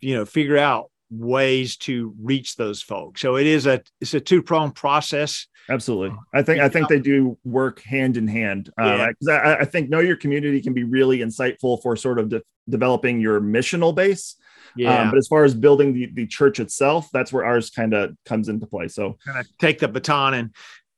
you 0.00 0.14
know, 0.14 0.24
figure 0.24 0.58
out 0.58 0.90
ways 1.10 1.76
to 1.76 2.14
reach 2.20 2.56
those 2.56 2.80
folks. 2.80 3.20
So 3.20 3.36
it 3.36 3.46
is 3.46 3.66
a 3.66 3.82
it's 4.00 4.14
a 4.14 4.20
two 4.20 4.42
pronged 4.42 4.74
process. 4.74 5.46
Absolutely, 5.68 6.16
I 6.32 6.42
think 6.42 6.60
I 6.60 6.68
think 6.68 6.88
they 6.88 7.00
do 7.00 7.36
work 7.44 7.80
hand 7.82 8.16
in 8.16 8.26
hand. 8.26 8.70
Uh, 8.80 9.08
yeah. 9.20 9.32
I, 9.34 9.56
I, 9.58 9.64
think 9.64 9.90
know 9.90 10.00
your 10.00 10.16
community 10.16 10.60
can 10.60 10.72
be 10.72 10.84
really 10.84 11.18
insightful 11.18 11.80
for 11.82 11.94
sort 11.96 12.18
of 12.18 12.28
de- 12.28 12.42
developing 12.68 13.20
your 13.20 13.40
missional 13.40 13.94
base. 13.94 14.36
Um, 14.70 14.80
yeah. 14.82 15.02
Um, 15.02 15.10
but 15.10 15.18
as 15.18 15.28
far 15.28 15.44
as 15.44 15.54
building 15.54 15.92
the, 15.92 16.06
the 16.12 16.26
church 16.26 16.60
itself, 16.60 17.08
that's 17.12 17.32
where 17.32 17.44
ours 17.44 17.70
kind 17.70 17.94
of 17.94 18.16
comes 18.24 18.48
into 18.48 18.66
play. 18.66 18.88
So 18.88 19.18
kind 19.24 19.38
of 19.38 19.46
take 19.58 19.78
the 19.78 19.88
baton 19.88 20.34
and 20.34 20.54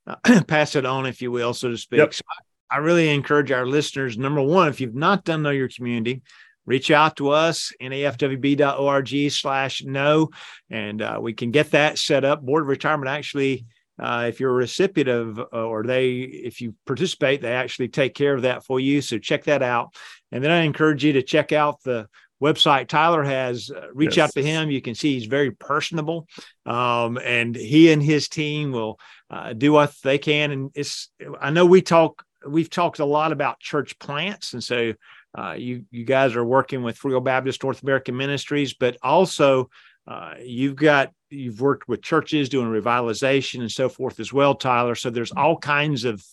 uh, 0.06 0.42
pass 0.48 0.76
it 0.76 0.86
on, 0.86 1.06
if 1.06 1.22
you 1.22 1.30
will, 1.30 1.54
so 1.54 1.70
to 1.70 1.76
speak. 1.76 1.98
Yep. 1.98 2.14
So 2.14 2.22
I, 2.70 2.76
I 2.76 2.78
really 2.78 3.08
encourage 3.10 3.50
our 3.50 3.66
listeners. 3.66 4.16
Number 4.16 4.42
one, 4.42 4.68
if 4.68 4.80
you've 4.80 4.94
not 4.94 5.24
done 5.24 5.42
know 5.42 5.50
your 5.50 5.68
community, 5.68 6.22
reach 6.66 6.90
out 6.90 7.16
to 7.16 7.30
us 7.30 7.72
nafwb.org 7.80 9.30
slash 9.30 9.82
know 9.82 10.30
and 10.70 11.02
uh, 11.02 11.18
we 11.20 11.32
can 11.32 11.50
get 11.50 11.70
that 11.72 11.98
set 11.98 12.24
up 12.24 12.42
board 12.42 12.62
of 12.62 12.68
retirement 12.68 13.08
actually 13.08 13.66
uh, 13.98 14.26
if 14.28 14.40
you're 14.40 14.50
a 14.50 14.54
recipient 14.54 15.08
of 15.08 15.38
uh, 15.38 15.44
or 15.52 15.82
they 15.82 16.12
if 16.12 16.60
you 16.60 16.74
participate 16.86 17.40
they 17.40 17.52
actually 17.52 17.88
take 17.88 18.14
care 18.14 18.34
of 18.34 18.42
that 18.42 18.64
for 18.64 18.80
you 18.80 19.00
so 19.00 19.18
check 19.18 19.44
that 19.44 19.62
out 19.62 19.94
and 20.30 20.42
then 20.42 20.50
i 20.50 20.62
encourage 20.62 21.04
you 21.04 21.12
to 21.12 21.22
check 21.22 21.52
out 21.52 21.82
the 21.82 22.06
website. 22.42 22.88
Tyler 22.88 23.22
has 23.22 23.70
uh, 23.70 23.86
reach 23.94 24.16
yes. 24.16 24.24
out 24.24 24.32
to 24.34 24.42
him. 24.42 24.70
You 24.70 24.82
can 24.82 24.94
see 24.94 25.14
he's 25.14 25.26
very 25.26 25.52
personable, 25.52 26.26
um, 26.66 27.16
and 27.18 27.54
he 27.54 27.92
and 27.92 28.02
his 28.02 28.28
team 28.28 28.72
will 28.72 28.98
uh, 29.30 29.52
do 29.52 29.72
what 29.72 29.94
they 30.02 30.18
can. 30.18 30.50
And 30.50 30.70
it's 30.74 31.10
I 31.40 31.50
know 31.50 31.64
we 31.64 31.80
talk 31.82 32.24
we've 32.46 32.70
talked 32.70 32.98
a 32.98 33.04
lot 33.04 33.32
about 33.32 33.60
church 33.60 33.98
plants, 33.98 34.52
and 34.52 34.62
so 34.62 34.92
uh, 35.36 35.54
you 35.56 35.84
you 35.90 36.04
guys 36.04 36.34
are 36.34 36.44
working 36.44 36.82
with 36.82 37.02
Will 37.04 37.20
Baptist 37.20 37.62
North 37.62 37.82
American 37.82 38.16
Ministries, 38.16 38.74
but 38.74 38.96
also 39.02 39.70
uh, 40.06 40.34
you've 40.42 40.76
got 40.76 41.12
you've 41.30 41.60
worked 41.60 41.88
with 41.88 42.02
churches 42.02 42.48
doing 42.48 42.68
revitalization 42.68 43.60
and 43.60 43.72
so 43.72 43.88
forth 43.88 44.20
as 44.20 44.32
well, 44.32 44.54
Tyler. 44.54 44.94
So 44.94 45.10
there's 45.10 45.32
all 45.32 45.56
kinds 45.56 46.04
of 46.04 46.24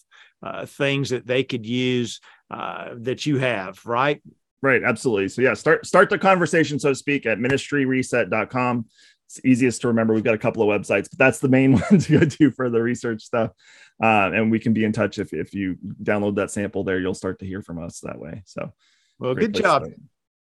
uh, 0.41 0.65
things 0.65 1.10
that 1.10 1.28
they 1.28 1.43
could 1.43 1.65
use 1.65 2.19
uh, 2.50 2.89
that 2.98 3.26
you 3.26 3.38
have, 3.38 3.86
right? 3.86 4.22
Right, 4.62 4.84
absolutely. 4.84 5.30
So 5.30 5.41
yeah, 5.41 5.54
start 5.54 5.86
start 5.86 6.10
the 6.10 6.17
conversation, 6.17 6.80
so 6.80 6.89
to 6.89 6.95
speak, 6.95 7.26
at 7.26 7.38
ministryreset.com. 7.38 8.86
It's 9.28 9.45
easiest 9.45 9.82
to 9.82 9.88
remember. 9.88 10.13
We've 10.13 10.24
got 10.24 10.34
a 10.34 10.39
couple 10.39 10.63
of 10.63 10.82
websites, 10.82 11.10
but 11.10 11.19
that's 11.19 11.39
the 11.39 11.50
main 11.50 11.74
one 11.80 12.00
to 12.00 12.19
go 12.19 12.26
to 12.26 12.52
for 12.52 12.69
the 12.69 12.82
research 12.82 13.22
stuff. 13.22 13.52
Uh, 14.02 14.32
and 14.34 14.52
we 14.52 14.60
can 14.60 14.74
be 14.74 14.84
in 14.84 14.91
touch 14.91 15.19
if 15.19 15.34
if 15.34 15.54
you 15.54 15.78
download 16.04 16.36
that 16.36 16.52
sample 16.52 16.84
there, 16.84 17.00
you'll 17.00 17.13
start 17.13 17.39
to 17.39 17.45
hear 17.45 17.62
from 17.62 17.82
us 17.82 18.02
that 18.02 18.19
way. 18.19 18.43
So, 18.45 18.74
well, 19.17 19.36
good 19.36 19.54
job. 19.54 19.86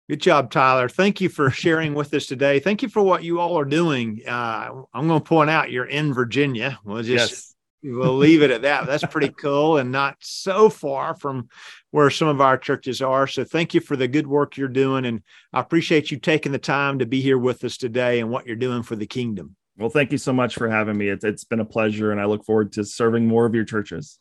Good 0.09 0.21
job, 0.21 0.53
Tyler. 0.53 0.89
Thank 0.89 1.21
you 1.21 1.29
for 1.29 1.51
sharing 1.51 1.93
with 1.93 2.15
us 2.15 2.27
today. 2.27 2.61
Thank 2.61 2.81
you 2.81 2.89
for 2.89 3.03
what 3.03 3.25
you 3.25 3.41
all 3.41 3.59
are 3.59 3.65
doing. 3.65 4.23
Uh, 4.25 4.85
I'm 4.95 5.09
going 5.09 5.21
to 5.21 5.25
point 5.25 5.51
out 5.51 5.73
you're 5.73 5.85
in 5.85 6.15
Virginia. 6.15 6.79
We'll 6.85 7.03
just 7.03 7.33
yes 7.33 7.56
we'll 7.83 8.17
leave 8.17 8.43
it 8.43 8.51
at 8.51 8.62
that. 8.62 8.87
That's 8.87 9.05
pretty 9.05 9.29
cool 9.29 9.79
and 9.79 9.93
not 9.93 10.17
so 10.21 10.69
far 10.69 11.15
from 11.15 11.49
where 11.91 12.11
some 12.11 12.29
of 12.29 12.41
our 12.41 12.59
churches 12.59 13.01
are. 13.03 13.27
So 13.27 13.45
thank 13.45 13.75
you 13.75 13.81
for 13.81 13.97
the 13.97 14.09
good 14.09 14.27
work 14.27 14.57
you're 14.57 14.69
doing. 14.69 15.05
And 15.05 15.23
I 15.53 15.61
appreciate 15.61 16.11
you 16.11 16.19
taking 16.19 16.53
the 16.53 16.59
time 16.59 16.99
to 16.99 17.07
be 17.07 17.21
here 17.21 17.39
with 17.39 17.65
us 17.65 17.77
today 17.77 18.21
and 18.21 18.31
what 18.31 18.47
you're 18.47 18.57
doing 18.57 18.83
for 18.83 18.97
the 18.97 19.07
kingdom. 19.07 19.57
Well, 19.79 19.91
thank 19.91 20.11
you 20.11 20.19
so 20.19 20.33
much 20.33 20.55
for 20.55 20.69
having 20.69 20.97
me. 20.97 21.09
It's, 21.09 21.25
it's 21.25 21.45
been 21.45 21.61
a 21.61 21.65
pleasure, 21.65 22.11
and 22.11 22.21
I 22.21 22.25
look 22.25 22.45
forward 22.45 22.73
to 22.73 22.85
serving 22.85 23.27
more 23.27 23.45
of 23.45 23.55
your 23.55 23.65
churches. 23.65 24.19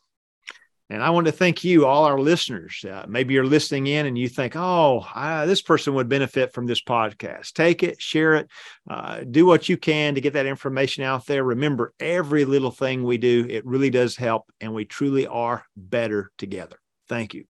And 0.88 1.02
I 1.02 1.10
want 1.10 1.26
to 1.26 1.32
thank 1.32 1.64
you, 1.64 1.84
all 1.84 2.04
our 2.04 2.18
listeners. 2.18 2.84
Uh, 2.88 3.04
maybe 3.08 3.34
you're 3.34 3.44
listening 3.44 3.88
in 3.88 4.06
and 4.06 4.16
you 4.16 4.28
think, 4.28 4.54
oh, 4.54 5.04
I, 5.14 5.44
this 5.44 5.60
person 5.60 5.94
would 5.94 6.08
benefit 6.08 6.52
from 6.52 6.66
this 6.66 6.80
podcast. 6.80 7.54
Take 7.54 7.82
it, 7.82 8.00
share 8.00 8.34
it, 8.34 8.50
uh, 8.88 9.24
do 9.28 9.46
what 9.46 9.68
you 9.68 9.76
can 9.76 10.14
to 10.14 10.20
get 10.20 10.34
that 10.34 10.46
information 10.46 11.02
out 11.02 11.26
there. 11.26 11.42
Remember, 11.42 11.92
every 11.98 12.44
little 12.44 12.70
thing 12.70 13.02
we 13.02 13.18
do, 13.18 13.46
it 13.48 13.66
really 13.66 13.90
does 13.90 14.16
help, 14.16 14.44
and 14.60 14.72
we 14.74 14.84
truly 14.84 15.26
are 15.26 15.64
better 15.76 16.30
together. 16.38 16.76
Thank 17.08 17.34
you. 17.34 17.46